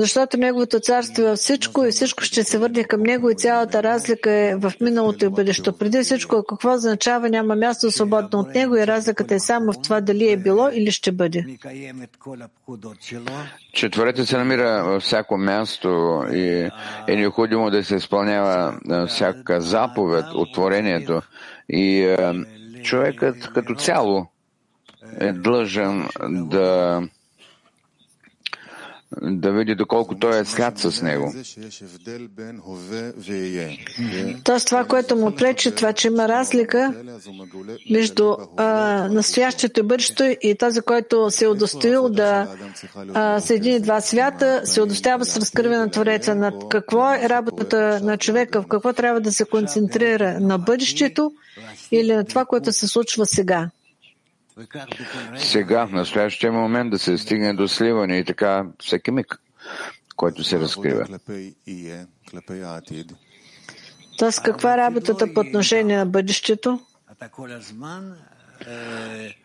[0.00, 4.30] защото Неговото царство е всичко и всичко ще се върне към Него и цялата разлика
[4.30, 5.78] е в миналото и бъдещето.
[5.78, 10.00] Преди всичко, какво означава, няма място свободно от Него и разликата е само в това
[10.00, 11.44] дали е било или ще бъде.
[13.72, 16.70] Четвъртата се намира във всяко място и
[17.08, 21.22] е необходимо да се изпълнява всяка заповед от творението
[21.68, 22.16] и
[22.82, 24.26] човекът като цяло
[25.20, 27.02] е длъжен да
[29.22, 31.34] да види доколко той е свят с него.
[34.44, 36.94] Тоест това, което му пречи, това, че има разлика
[37.90, 38.66] между а,
[39.08, 42.48] настоящето и бъдещето и този, който се е удостоил да
[43.14, 46.34] а, съедини два свята, се удостоява с разкриване на Твореца.
[46.34, 51.32] Над какво е работата на човека, в какво трябва да се концентрира на бъдещето
[51.92, 53.70] или на това, което се случва сега
[55.36, 59.40] сега, в настоящия момент, да се стигне до сливане и така всеки миг,
[60.16, 61.06] който се разкрива.
[64.18, 66.80] Тоест, каква е работата по отношение на бъдещето?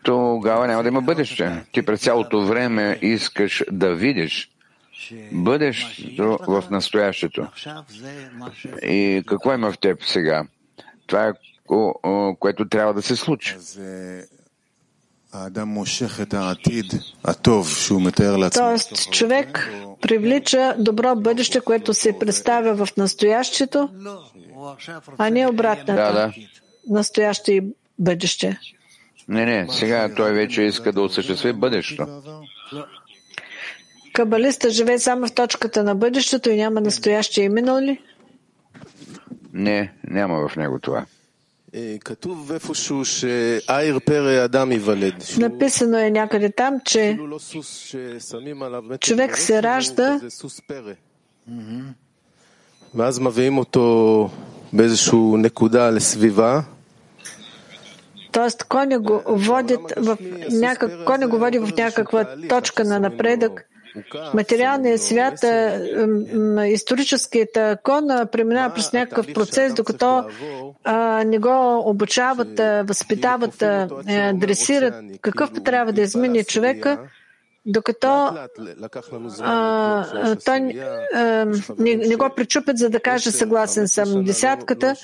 [0.02, 1.64] Тогава няма да има бъдеще.
[1.72, 4.50] Ти през цялото време искаш да видиш
[5.32, 7.48] бъдещето в настоящето.
[8.82, 10.44] И какво има в теб сега?
[11.06, 11.32] Това е
[12.38, 13.56] което трябва да се случи.
[18.54, 19.70] Тоест, човек
[20.00, 23.88] привлича добро бъдеще, което се представя в настоящето,
[25.18, 25.94] а не обратното.
[25.94, 26.32] Да, да.
[26.88, 27.62] Настояще и
[27.98, 28.58] бъдеще.
[29.28, 32.22] Не, не, сега той вече иска да осъществи бъдещето.
[34.12, 38.02] Кабалиста живее само в точката на бъдещето и няма настояще и минало ли?
[39.52, 41.06] Не, няма в него това.
[45.37, 47.17] Написано е някъде там, че
[48.99, 50.19] човек се ражда
[52.95, 54.29] ואז מביאים אותו
[54.73, 56.63] באיזושהי נקודה לסביבה.
[58.31, 60.17] Тоест, коня го водят в
[60.51, 63.65] някак, коня го води в някаква точка на напредък
[64.34, 65.44] Материалният свят,
[66.66, 70.24] историческият кон преминава през някакъв процес, докато
[71.26, 73.64] не го обучават, възпитават,
[74.34, 74.94] дресират.
[75.20, 76.98] Какъв трябва да измени човека,
[77.66, 78.06] докато
[79.40, 80.56] а, той
[81.14, 81.46] а,
[81.78, 84.24] не, не го причупят, за да каже съгласен съм.
[84.24, 84.94] Десятката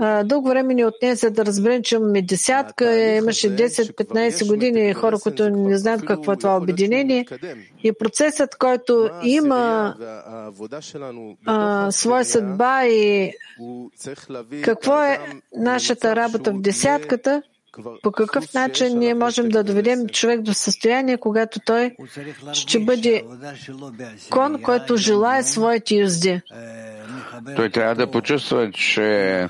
[0.00, 2.96] а, дълго време ни отне, за да разберем, че имаме десятка.
[3.16, 7.26] Имаше 10-15 години хора, които не знаят какво е това обединение.
[7.84, 9.94] И процесът, който има
[11.46, 13.32] а, своя съдба и
[14.62, 15.18] какво е
[15.56, 17.42] нашата работа в десятката,
[18.02, 21.96] по какъв начин ние можем да доведем човек до състояние, когато той
[22.52, 23.24] ще бъде
[24.30, 26.40] кон, който желая своите юзди?
[27.56, 29.48] Той трябва да почувства, че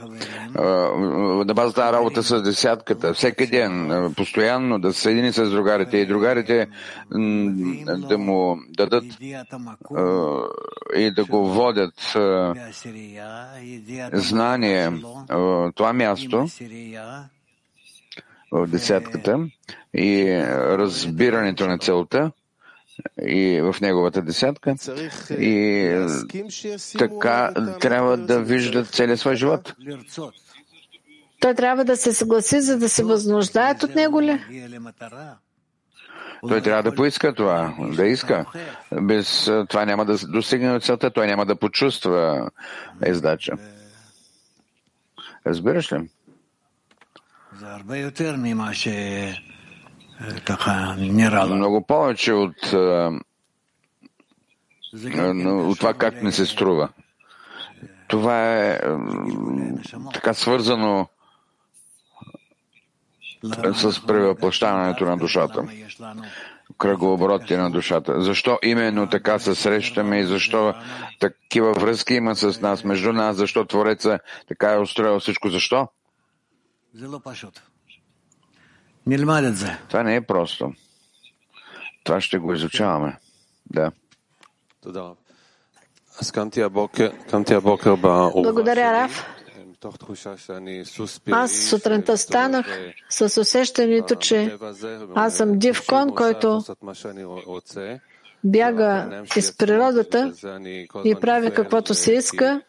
[1.45, 6.07] на базата на работа с десятката, всеки ден, постоянно да се съедини с другарите и
[6.07, 6.69] другарите
[8.09, 9.05] да му дадат
[10.97, 12.17] и да го водят
[14.13, 14.93] знание
[15.75, 16.47] това място,
[18.51, 19.39] в десятката
[19.95, 22.33] и разбирането на целта
[23.23, 24.75] и в неговата десятка
[25.31, 26.07] и
[26.99, 29.75] така трябва да виждат целият свой живот.
[31.41, 34.41] Той трябва да се съгласи, за да се възнуждаят от него ли?
[36.49, 38.45] Той трябва да поиска това, да иска.
[38.93, 42.51] Без това няма да достигне до целта, той няма да почувства
[43.07, 43.53] издача.
[45.47, 46.09] Разбираш ли?
[51.55, 52.73] Много повече от,
[55.45, 56.89] от това как не се струва.
[58.09, 58.81] Това е
[60.15, 61.09] така свързано
[63.75, 65.65] с превъплащаването на душата.
[66.79, 68.21] Кръгообороти на душата.
[68.21, 70.75] Защо именно така се срещаме и защо
[71.19, 75.89] такива връзки има с нас, между нас, защо Твореца така е устроил всичко, защо?
[79.89, 80.73] Това не е просто.
[82.05, 83.19] Това ще го изучаваме.
[83.67, 83.93] Да.
[88.35, 89.27] Благодаря, Раф.
[91.31, 92.67] Аз сутринта станах
[93.11, 94.59] с усещането, че
[95.15, 96.63] аз съм див кон, който
[98.45, 100.33] бяга из природата
[101.05, 102.63] и прави каквото се иска.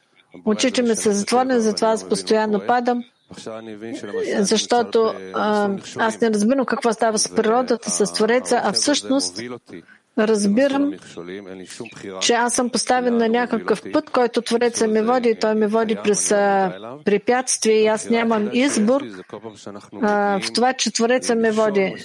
[0.45, 3.03] Очите ми са затворени, затова аз постоянно падам
[4.39, 9.39] защото а, аз не разбирам какво става с природата, с Твореца, а всъщност
[10.17, 10.93] разбирам,
[12.21, 15.29] че аз съм поставен на някакъв път, който Твореца ми води.
[15.29, 16.29] и той ме води през
[17.05, 19.01] препятствия и аз нямам избор
[20.01, 21.95] а, в това, че Твореца ме води.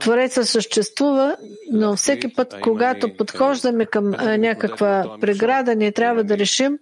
[0.00, 1.36] Твореца съществува,
[1.72, 6.78] но всеки път, когато подхождаме към някаква преграда, ние трябва да решим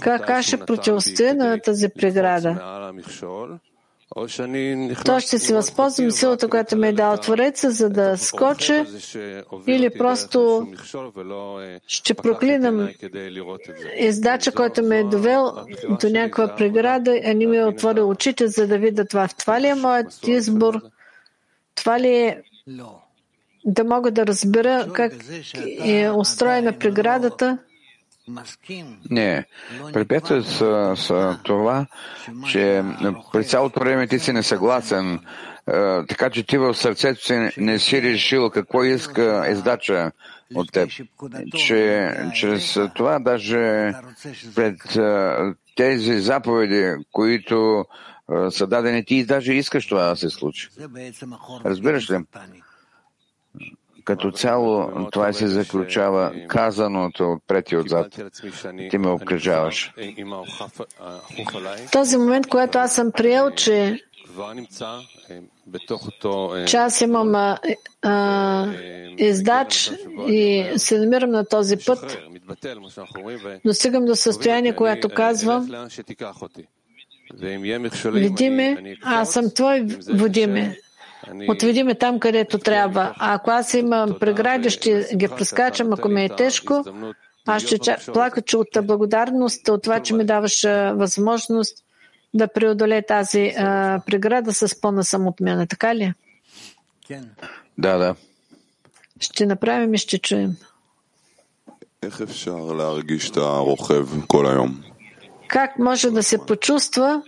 [0.00, 2.78] как ще противостоя на тази преграда?
[5.04, 8.86] То ще си възползвам силата, която ми е дал Твореца, за да скоча
[9.66, 10.68] или просто
[11.86, 12.88] ще проклинам
[13.98, 15.52] издача, който ме е довел
[16.00, 19.28] до някаква преграда, а не ми е отворил очите, за да видя това.
[19.28, 20.80] Това ли е моят избор?
[21.74, 22.42] Това ли е
[23.64, 25.12] да мога да разбера как
[25.84, 27.58] е устроена преградата?
[29.10, 29.44] Не.
[29.92, 30.56] Препятствието с,
[30.96, 31.86] с това,
[32.50, 32.84] че
[33.32, 35.20] при цялото време ти си несъгласен,
[36.08, 40.12] така че ти в сърцето си не си решил какво иска издача
[40.54, 40.90] от теб.
[41.56, 43.92] Че чрез това даже
[44.54, 44.76] пред
[45.76, 47.84] тези заповеди, които
[48.50, 50.68] са дадени, ти даже искаш това да се случи.
[51.64, 52.18] Разбираш ли?
[54.08, 58.20] Като цяло това се заключава казаното отпред и отзад.
[58.90, 59.92] Ти ме обкръжаваш.
[61.92, 64.00] Този момент, когато аз съм приел, че
[66.66, 67.58] че аз имам а,
[68.02, 68.66] а,
[69.18, 69.92] издач
[70.28, 72.18] и се намирам на този път,
[73.64, 75.88] но стигам до състояние, което казвам,
[78.04, 80.76] види ме, аз съм твой, води ме.
[81.48, 83.14] Отведи ме там, където трябва.
[83.18, 86.84] А ако аз имам прегради, ще ги прескачам, ако ми е тежко.
[87.46, 90.62] Аз ще плака, че от благодарност, от това, че ми даваш
[90.94, 91.84] възможност
[92.34, 95.66] да преодолее тази а, преграда с пълна самоотмяна.
[95.66, 96.12] Така ли?
[97.78, 98.14] Да, да.
[99.20, 100.56] Ще направим и ще чуем.
[105.48, 107.22] Как може да се почувства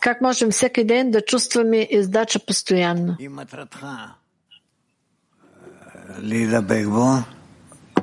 [0.00, 3.16] как можем всеки ден да чувстваме издача постоянно?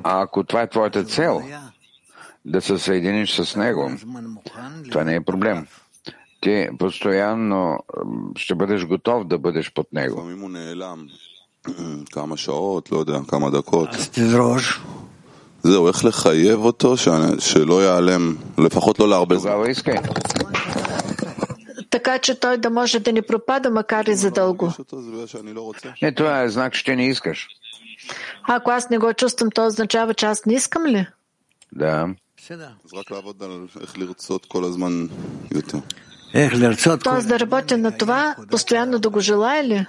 [0.04, 1.42] А ако това е твоята цел,
[2.44, 3.90] да се съединиш с него,
[4.90, 5.66] това не е проблем.
[6.04, 7.78] Ти ти постоянно
[8.36, 10.22] ще бъдеш готов да бъдеш под него.
[12.12, 13.88] כמה שעות, לא יודע, כמה דקות.
[13.94, 14.80] אז תדרוש.
[15.62, 16.96] זהו, איך לחייב אותו
[17.38, 19.52] שלא ייעלם, לפחות לא להרבה זמן.
[21.97, 24.73] така че той да може да ни пропада, макар и задълго.
[26.01, 27.47] Не, това е знак, че ти не искаш.
[28.47, 31.07] Ако аз не го чувствам, то означава, че аз не искам ли?
[31.71, 32.09] Да.
[37.03, 39.85] Тоест да работя на това, постоянно да го желая ли?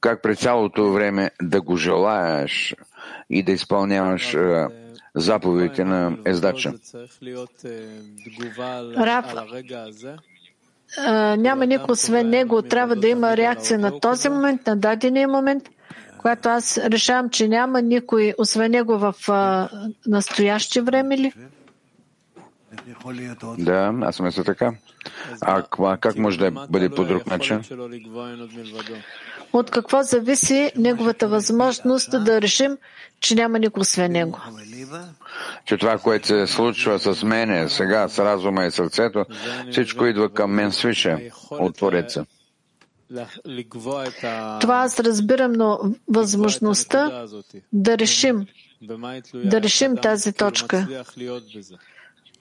[0.00, 2.74] Как през цялото време да го желаеш
[3.30, 4.36] и да изпълняваш
[5.14, 6.72] заповедите на ездача.
[11.38, 12.62] Няма никой освен него.
[12.62, 15.62] Трябва да има реакция на този момент, на дадения момент,
[16.18, 19.14] когато аз решавам, че няма никой освен него в
[20.06, 21.32] настояще време ли?
[23.58, 24.72] Да, аз мисля така.
[25.40, 27.62] А, а как може да бъде по друг начин?
[29.52, 32.76] От какво зависи неговата възможност да решим,
[33.20, 34.40] че няма никой освен него?
[35.64, 39.24] Че това, което се случва с мене сега, с разума и сърцето,
[39.70, 42.26] всичко идва към мен свише от Твореца.
[44.60, 45.78] Това аз разбирам, но
[46.08, 47.26] възможността
[47.72, 48.46] да решим,
[49.34, 51.04] да решим тази точка.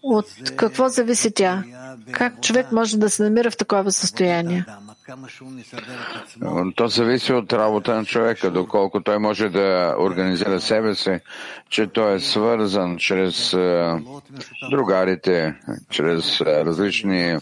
[0.03, 0.25] От
[0.55, 1.63] какво зависи тя?
[2.11, 4.65] Как човек може да се намира в такова състояние?
[6.75, 11.19] То зависи от работа на човека, доколко той може да организира себе си,
[11.69, 13.55] че той е свързан чрез
[14.71, 15.55] другарите,
[15.89, 17.37] чрез различни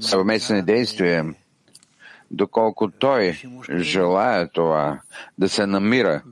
[0.00, 1.34] съвместни действия,
[2.30, 3.42] доколко той
[3.78, 5.00] желая това,
[5.38, 6.22] да се намира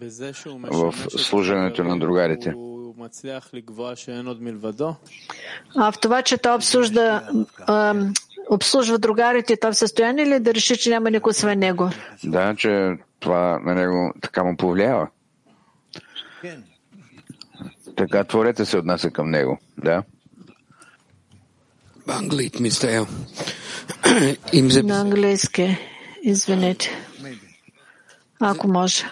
[0.70, 2.54] в служенето на другарите.
[5.76, 7.28] А в това, че той обсужда,
[8.50, 11.90] обслужва другарите, той в състояние ли да реши, че няма никой освен него?
[12.24, 15.08] Да, че това на него така му повлиява.
[17.96, 19.58] Така творете се отнася към него.
[19.78, 20.02] Да.
[24.82, 25.76] На английски.
[26.22, 26.90] Извинете.
[28.40, 29.04] Ако може.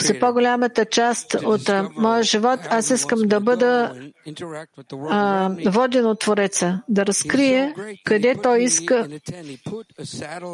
[0.00, 3.94] За по-голямата част от моя живот аз искам да бъда
[5.10, 7.74] а, воден от Твореца, да разкрие
[8.04, 9.08] къде Той иска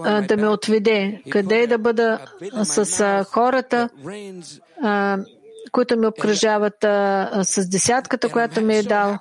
[0.04, 2.18] а, да ме отведе, къде да бъда
[2.62, 3.88] с а, хората,
[5.72, 6.76] които ме обкръжават
[7.42, 9.18] с десятката, която ми е дал.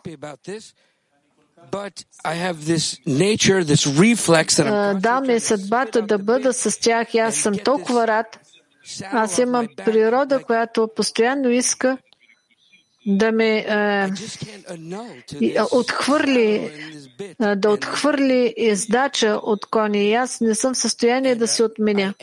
[5.00, 8.40] Да, ми е съдбата да бъда с тях и аз съм толкова рад.
[9.12, 11.98] Аз имам природа, която постоянно иска
[13.06, 14.08] да ме е,
[15.72, 16.72] отхвърли,
[17.56, 20.10] да отхвърли издача от кони.
[20.10, 22.14] И аз не съм в състояние да се отменя.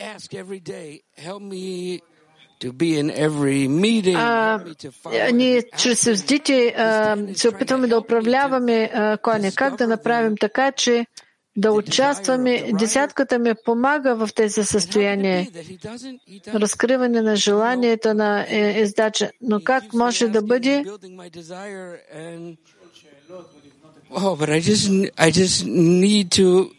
[4.15, 4.59] А,
[5.33, 6.75] ние чрез създите
[7.33, 8.91] се опитваме да управляваме
[9.21, 9.51] коня.
[9.55, 11.05] Как да направим така, че
[11.57, 12.71] да участваме.
[12.79, 15.47] Десятката ми помага в тези състояния.
[16.53, 19.31] Разкриване на желанието на е, издача.
[19.41, 20.85] Но как може да бъде
[24.09, 26.71] Oh, but I just, I just need to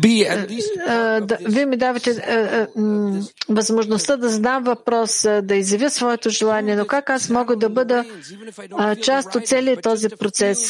[0.00, 0.70] be at least...
[1.40, 2.10] Вие ми давате
[3.48, 8.04] възможността да задам въпрос, да изявя своето желание, но как аз мога да бъда
[9.02, 10.68] част от целият този процес?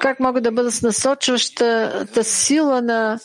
[0.00, 3.18] Как мога да бъда с насочващата сила на а,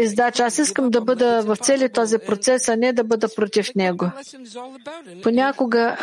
[0.00, 0.44] издача.
[0.44, 4.10] Аз искам да бъда в целият този процес, а не да бъда против него.
[5.22, 5.96] Понякога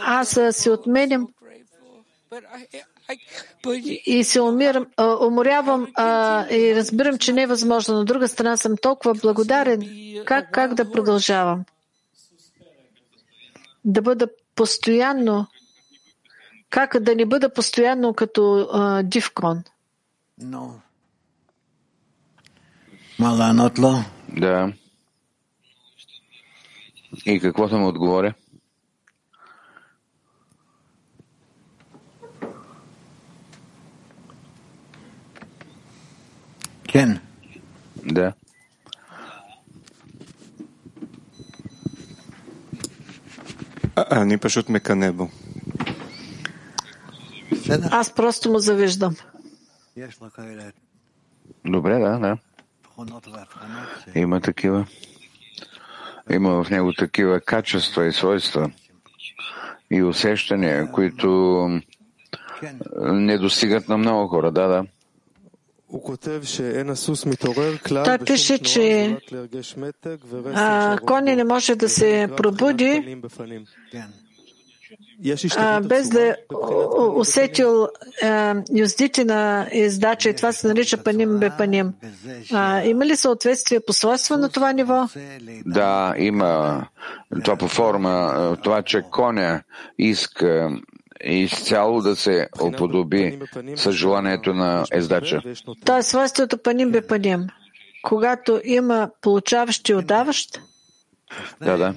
[0.00, 1.28] аз се отменям
[4.06, 4.86] и се умирам,
[5.20, 5.86] уморявам
[6.50, 7.94] и разбирам, че не е възможно.
[7.94, 9.82] Но от друга страна съм толкова благодарен.
[10.24, 11.64] Как, как да продължавам?
[13.84, 15.46] Да бъда постоянно.
[16.70, 19.62] Как да не бъда постоянно като а, див кон?
[20.40, 20.87] No.
[24.29, 24.73] Да.
[27.25, 28.33] И какво съм отговоря?
[36.93, 37.19] Кен.
[38.05, 38.33] Да.
[43.97, 45.29] אני פשוט מקנא בו.
[47.91, 49.15] Аз просто му завиждам.
[51.65, 52.37] Добре, да, да.
[54.14, 54.86] Има такива.
[56.30, 58.70] Има в него такива качества и свойства
[59.90, 61.28] и усещания, които
[62.98, 64.52] не достигат на много хора.
[64.52, 64.84] Да, да.
[68.04, 69.16] Той пише, че
[71.06, 73.20] коня не може да се пробуди
[75.82, 76.36] без да
[77.14, 77.88] усетил
[78.74, 81.92] юздите на издача и това се нарича паним бе паним.
[82.84, 85.08] Има ли съответствие по свойства на това ниво?
[85.66, 86.84] Да, има
[87.44, 89.62] това по форма, това, че коня
[89.98, 90.70] иска
[91.24, 93.38] изцяло да се оподоби
[93.76, 95.42] с желанието на ездача.
[95.84, 97.46] Това е свойството паним бе паним.
[98.02, 100.60] Когато има получаващ и отдаващ,
[101.60, 101.94] да, да.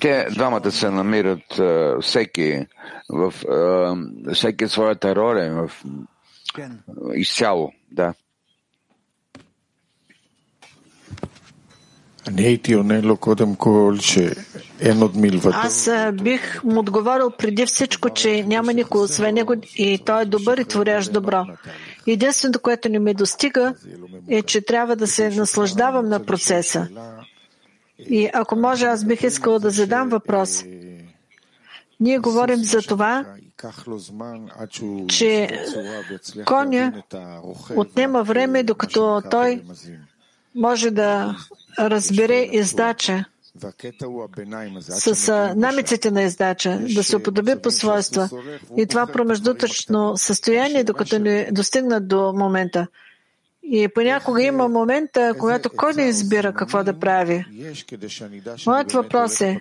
[0.00, 1.60] Те двамата се намират
[2.02, 2.66] всеки
[3.08, 3.34] в
[4.32, 5.84] всеки своята роля, в,
[7.14, 8.14] изцяло, да.
[15.64, 20.58] Аз бих му отговорил преди всичко, че няма никой освен него и той е добър
[20.58, 21.46] и творящ добро.
[22.06, 23.74] Единственото, което не ми достига,
[24.28, 26.88] е, че трябва да се наслаждавам на процеса.
[27.98, 30.64] И ако може, аз бих искал да задам въпрос.
[32.00, 33.24] Ние говорим за това,
[35.08, 35.48] че
[36.46, 37.02] коня
[37.76, 39.62] отнема време, докато той
[40.54, 41.36] може да
[41.78, 43.24] разбере издача
[44.88, 48.30] с намиците на издача, да се уподоби по свойства.
[48.76, 52.86] И това промеждутъчно състояние, докато не достигнат до момента.
[53.70, 57.44] И понякога има момент, когато кой не избира какво да прави.
[58.66, 59.60] Моят въпрос е,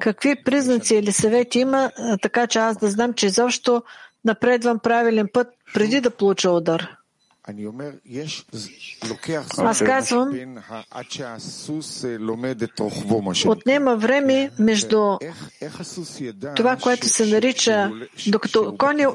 [0.00, 1.90] какви признаци или съвети има,
[2.22, 3.82] така че аз да знам, че изобщо
[4.24, 6.97] напредвам правилен път преди да получа удар?
[9.58, 10.30] Аз казвам,
[13.46, 15.18] отнема време между
[16.56, 17.90] това, което се нарича,
[18.26, 19.08] докато коня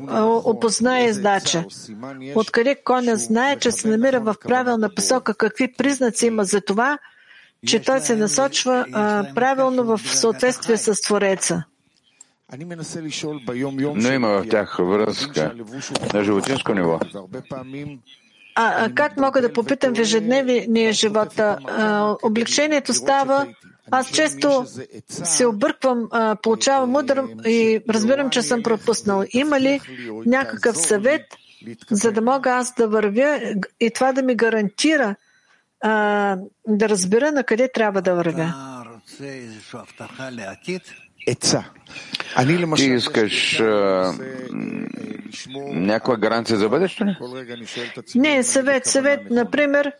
[0.45, 1.65] опознае издача.
[2.35, 6.97] Откъде коня знае, че се намира в правилна посока, какви признаци има за това,
[7.67, 8.85] че той се насочва
[9.35, 11.63] правилно в съответствие с Твореца.
[13.95, 15.53] Но има в тях връзка
[16.13, 16.99] на животинско ниво.
[18.55, 21.39] А, как мога да попитам в ежедневния живот?
[21.39, 23.47] А, облегчението става.
[23.91, 24.65] Аз често
[25.09, 29.23] се обърквам, а, получавам удар и разбирам, че съм пропуснал.
[29.33, 29.79] Има ли
[30.25, 31.21] някакъв съвет,
[31.91, 33.39] за да мога аз да вървя
[33.79, 35.15] и това да ми гарантира
[35.81, 36.37] а,
[36.67, 38.53] да разбера на къде трябва да вървя?
[42.75, 44.13] Ти искаш а,
[45.73, 47.17] някаква гаранция за бъдеще ли?
[48.15, 49.91] Не, съвет, съвет, например,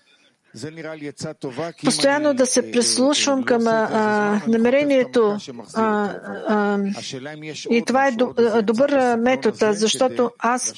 [1.84, 5.38] постоянно да се прислушвам към а, намерението.
[5.74, 6.16] А,
[6.48, 6.80] а,
[7.70, 8.12] и това е
[8.62, 10.74] добър метод, защото аз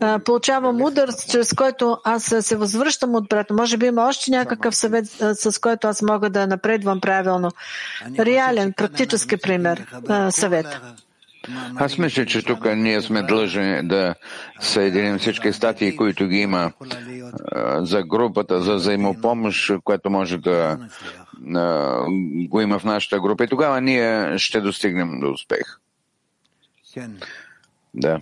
[0.00, 3.54] а, получавам удар, чрез който аз се възвръщам от брата.
[3.54, 7.50] Може би има още някакъв съвет, с който аз мога да напредвам правилно.
[8.18, 10.66] Реален, практически пример, а, съвет.
[11.76, 14.14] Аз мисля, че тук ние сме длъжни да
[14.60, 16.72] съединим всички статии, които ги има
[17.78, 20.78] за групата, за взаимопомощ, което може да
[22.48, 23.44] го има в нашата група.
[23.44, 25.78] И тогава ние ще достигнем до успех.
[27.94, 28.20] Да.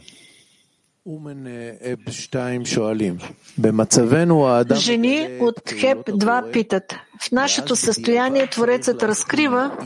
[4.74, 6.94] Жени от Хеп 2 питат.
[7.20, 9.76] В нашето състояние Творецът разкрива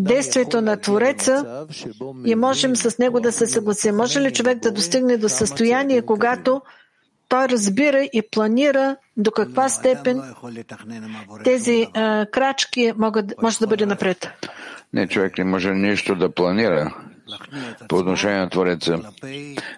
[0.00, 1.66] действието на Твореца
[2.26, 3.96] и можем с него да се съгласим.
[3.96, 6.62] Може ли човек да достигне до състояние, когато
[7.28, 10.22] той разбира и планира до каква степен
[11.44, 14.30] тези а, крачки могат, може да бъде напред?
[14.92, 16.94] Не, човек не може нищо да планира
[17.88, 18.98] по отношение на Твореца.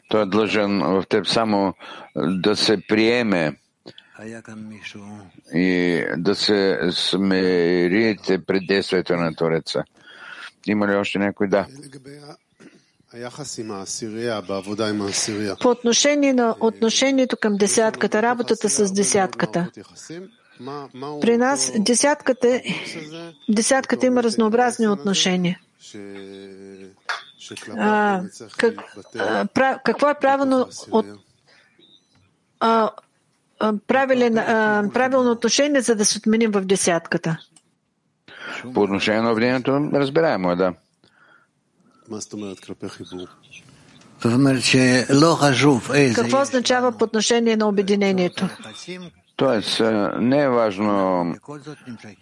[0.09, 1.75] Той е длъжен в теб само
[2.17, 3.57] да се приеме
[5.55, 9.83] и да се смирите пред действието на Твореца.
[10.67, 11.49] Има ли още някой?
[11.49, 11.67] Да.
[15.61, 19.71] По отношение на отношението към десятката, работата с десятката.
[21.21, 22.63] При нас десятката,
[23.49, 25.61] десятката има разнообразни отношения.
[27.79, 28.23] А,
[28.57, 28.75] как,
[29.19, 31.07] а, какво е правилно от,
[32.61, 32.91] а,
[33.87, 34.35] правилен,
[34.93, 37.37] правилно отношение, за да се отменим в десятката?
[38.75, 40.75] По отношение на обединението, разбираемо е, да.
[46.15, 48.49] Какво означава по отношение на обединението?
[49.41, 49.81] Тоест,
[50.21, 51.25] не е важно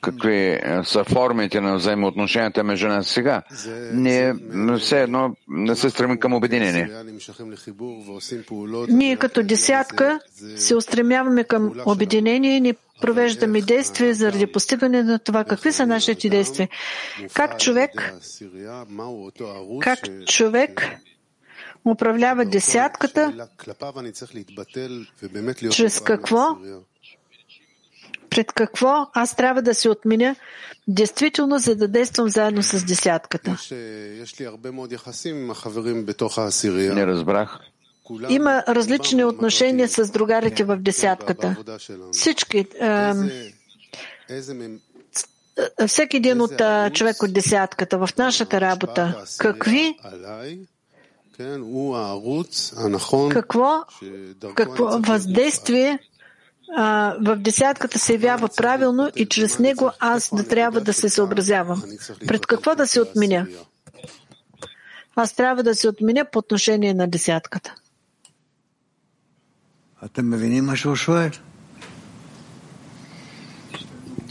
[0.01, 3.43] какви са формите на взаимоотношенията между нас сега.
[3.93, 4.35] Ние
[4.79, 6.91] все едно не се стремим към обединение.
[8.89, 10.21] Ние като десятка
[10.57, 15.45] се устремяваме към обединение и ни провеждаме действия заради постигане на това.
[15.45, 16.69] Какви са нашите действия?
[17.35, 18.15] Как човек,
[19.81, 20.99] как човек
[21.85, 23.49] управлява десятката,
[25.71, 26.57] чрез какво,
[28.31, 30.37] пред какво аз трябва да се отменя,
[30.89, 33.57] действително, за да действам заедно с десятката.
[36.95, 37.59] Не разбрах.
[38.29, 41.57] Има различни отношения с другарите в десятката.
[42.13, 42.67] Всички.
[42.81, 43.13] Е,
[45.87, 46.63] всеки един от
[46.93, 49.25] човек от десятката в нашата работа.
[49.39, 49.99] Какви
[53.31, 53.85] какво,
[54.55, 55.99] какво въздействие
[56.77, 61.83] а, в десятката се явява правилно и чрез него аз да трябва да се съобразявам.
[62.27, 63.47] Пред какво да се отменя?
[65.17, 67.75] Аз трябва да се отменя по отношение на десятката.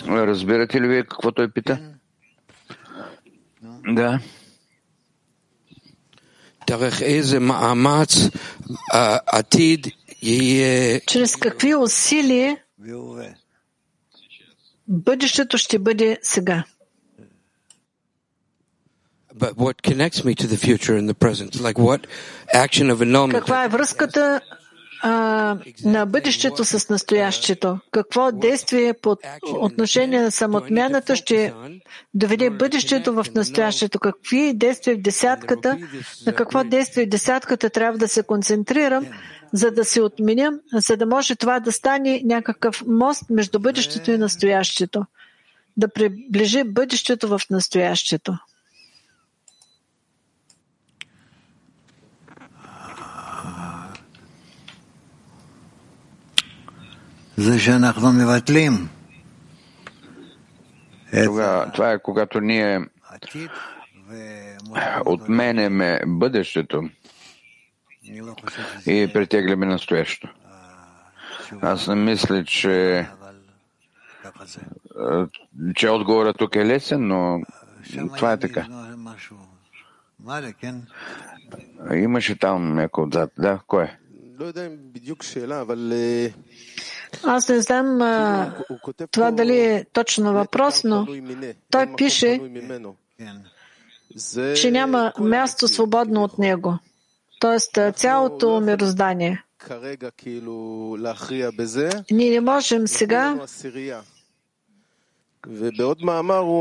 [0.08, 1.80] Разбирате ли вие какво той пита?
[3.88, 4.20] Да.
[11.08, 12.58] Чрез какви усилия
[14.88, 16.64] бъдещето ще бъде сега?
[23.32, 24.42] Каква е връзката
[25.02, 27.80] а, на бъдещето с настоящето.
[27.92, 31.54] Какво действие по отношение на самотмяната ще
[32.14, 34.00] доведе бъдещето в настоящето?
[34.00, 35.78] Какви действия в десятката,
[36.26, 39.06] на какво действие в десятката трябва да се концентрирам,
[39.54, 44.18] за да се отменя, за да може това да стане някакъв мост между бъдещето и
[44.18, 45.06] настоящето,
[45.78, 48.38] да приближи бъдещето в настоящето.
[61.24, 62.80] Това, това е когато ние
[65.06, 66.90] отменяме бъдещето
[68.88, 70.34] и притегляме настоящето.
[71.62, 73.08] Аз не мисля, че,
[75.76, 77.42] че отговорът тук е лесен, но
[78.16, 78.68] това е така.
[81.94, 83.32] Имаше там някой отзад.
[83.38, 83.98] Да, кой е?
[87.24, 88.54] Аз не знам а,
[89.12, 91.08] това дали е точно въпрос, но
[91.70, 92.42] той пише,
[94.56, 96.78] че няма място свободно от него.
[97.40, 99.44] Тоест цялото мироздание.
[102.12, 103.40] Ние не можем сега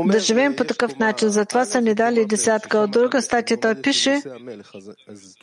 [0.05, 1.29] да живеем по такъв начин.
[1.29, 2.77] Затова са ни дали десятка.
[2.77, 4.21] От друга статия той пише,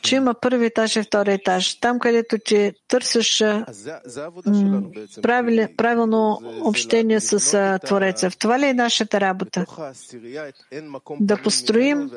[0.01, 1.79] че има първи етаж и втори етаж.
[1.79, 3.43] Там, където ти търсиш
[5.77, 8.29] правилно общение с Твореца.
[8.29, 9.65] В това ли е нашата работа?
[11.19, 12.11] Да построим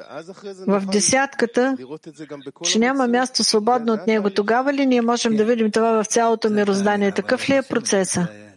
[0.67, 1.77] в десятката,
[2.63, 4.31] че няма място свободно от него.
[4.31, 7.13] Тогава ли ние можем да видим това в цялото мироздание?
[7.13, 8.48] Такъв ли е процеса?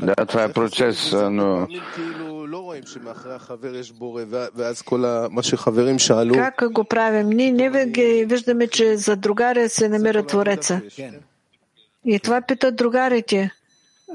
[0.00, 1.68] Да, това е процес, но
[6.34, 7.28] как го правим?
[7.28, 10.80] Ние не винаги виждаме, че за другаря се намира Твореца.
[12.04, 13.50] И това питат другарите.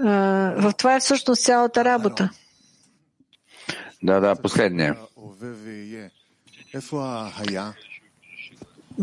[0.03, 2.29] В това е всъщност цялата работа.
[4.03, 4.97] Да, да, последния.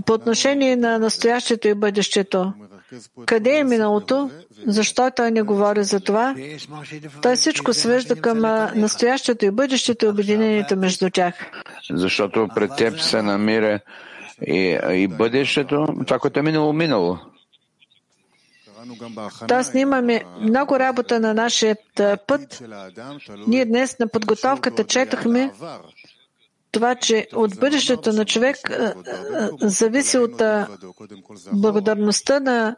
[0.07, 2.53] По отношение на настоящето и бъдещето,
[3.27, 4.31] къде е миналото?
[4.67, 6.35] Защо той не говори за това?
[7.23, 8.41] Той всичко свежда към
[8.81, 11.35] настоящето и бъдещето и обединението между тях.
[11.91, 13.81] Защото пред теб се намира
[14.47, 17.19] и, и бъдещето, това, което е минало, минало.
[19.49, 21.77] Тоест, ние имаме много работа на нашия
[22.27, 22.63] път.
[23.47, 25.53] Ние днес на подготовката четахме
[26.73, 28.57] това, че от бъдещето на човек
[29.61, 30.43] зависи от
[31.53, 32.77] благодарността на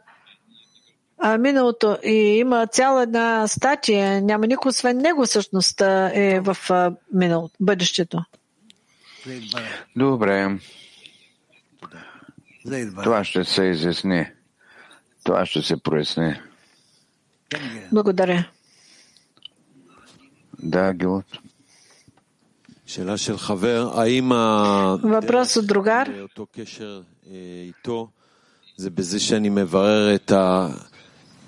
[1.39, 6.57] миналото и има цяла една статия, няма никой освен него всъщност е в
[7.13, 8.23] миналото, бъдещето.
[9.95, 10.59] Добре.
[13.03, 14.27] Това ще се изясни.
[15.23, 16.41] Това ще се проясни.
[17.91, 18.49] Благодаря.
[20.59, 21.25] Да, Гилот.
[25.03, 26.09] Въпрос от другар.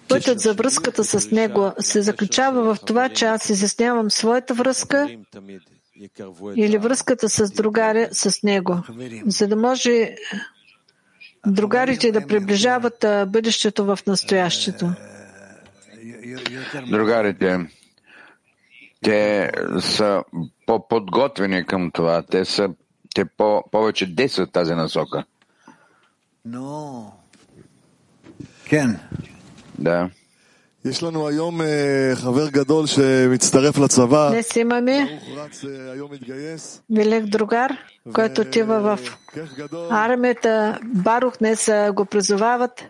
[0.07, 5.07] Пътят за връзката с него се заключава в това, че аз изяснявам своята връзка
[6.55, 8.83] или връзката с другаря с него,
[9.25, 10.15] за да може
[11.47, 14.93] другарите да приближават бъдещето в настоящето.
[16.89, 17.67] Другарите,
[19.07, 20.23] те са
[20.65, 22.21] по-подготвени към това.
[22.21, 22.69] Те са
[23.15, 25.23] те по, повече действат тази насока.
[26.45, 27.13] Но.
[28.69, 28.99] Кен.
[29.79, 30.09] Да.
[30.86, 31.60] יש לנו היום
[32.14, 34.30] חבר גדול שמצטרף לצבא.
[34.30, 35.20] Днес имаме
[36.90, 37.72] велик другар,
[38.12, 39.18] който отива в
[39.90, 40.78] армията.
[40.84, 42.84] Барух днес го призовават.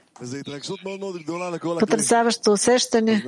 [1.80, 3.24] Потрясаващо усещане.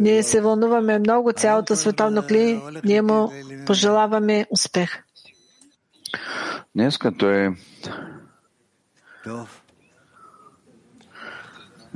[0.00, 2.62] Ние се вълнуваме много, цялото световно кли.
[2.84, 3.32] Ние му
[3.66, 5.02] пожелаваме успех.
[6.74, 7.54] Днес като е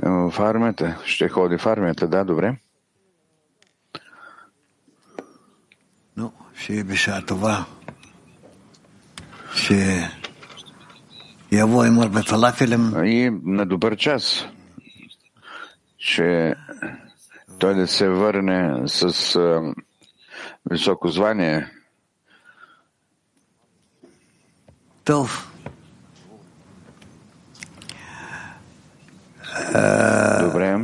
[0.02, 2.56] в армията, ще ходи в армията, да, добре.
[6.16, 7.66] Ну, ще е биша това.
[9.54, 10.10] Ще
[11.52, 13.04] яво имар бе фалафелем.
[13.04, 14.46] И на добър час,
[15.98, 16.54] че
[17.58, 19.74] той да се върне с а,
[20.70, 21.68] високо звание.
[25.04, 25.49] Тов.
[30.42, 30.78] Добре.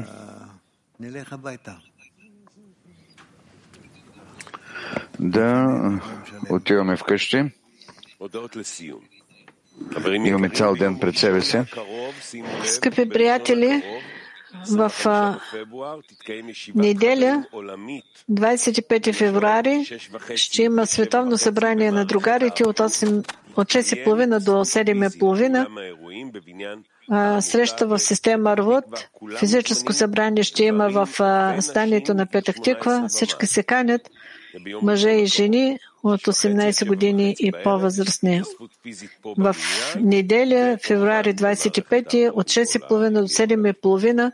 [5.21, 5.67] Да
[6.51, 7.45] отиваме вкъщи.
[10.07, 11.59] Имаме цял ден пред себе си.
[12.65, 13.83] Скъпи приятели,
[14.71, 14.93] в
[16.75, 17.45] неделя,
[18.31, 19.99] 25 февруари,
[20.35, 26.85] ще има световно събрание на другарите от 8 от 6.30 до 7.30.
[27.41, 29.09] Среща в система Арвуд.
[29.39, 31.09] Физическо събрание ще има в
[31.63, 33.05] станието на Петък Тиква.
[33.09, 34.11] Всички се канят,
[34.83, 35.79] мъже и жени
[36.13, 38.43] от 18 години и по-възрастни.
[39.39, 39.57] В
[40.01, 44.33] неделя, февруари 25, от 6.30 до 7.30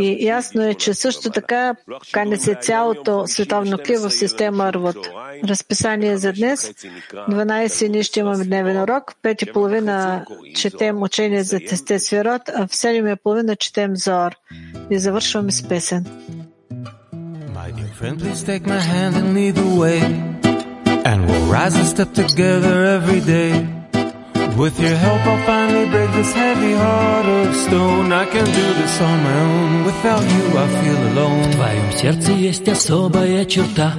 [0.00, 1.74] и ясно е, че също така
[2.12, 4.96] кане се цялото световно кли в система Арвуд.
[5.44, 6.72] Разписание за днес.
[7.12, 9.14] 12 ние ще имаме дневен урок.
[9.22, 14.32] 5.30 четем учение за тесте свирот, а в 7.30 четем Зор.
[14.90, 16.04] И завършваме с песен.
[17.54, 20.43] My dear friend, please take my hand and lead the way.
[21.04, 23.52] And we'll rise and step together every day.
[24.56, 28.12] With your help, I'll finally break this heavy heart of stone.
[28.12, 29.84] I can do this on my own.
[29.84, 31.42] Without you, I feel alone.
[31.42, 33.92] В твоем сердце есть особая черта.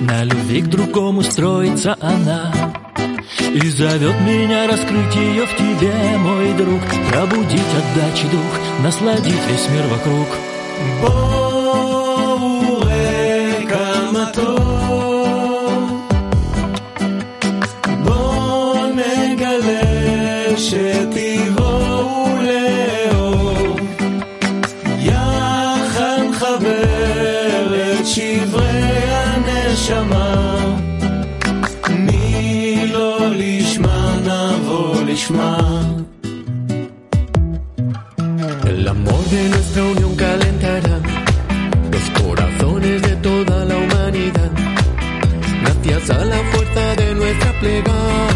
[0.00, 2.52] На любви к другому строится она.
[3.54, 6.82] И зовет меня раскрыть ее в тебе, мой друг.
[7.10, 10.28] Пробудить отдачи дух, насладить весь мир вокруг.
[11.02, 12.86] Боуэ
[13.66, 14.55] камато.
[47.66, 48.35] pegando.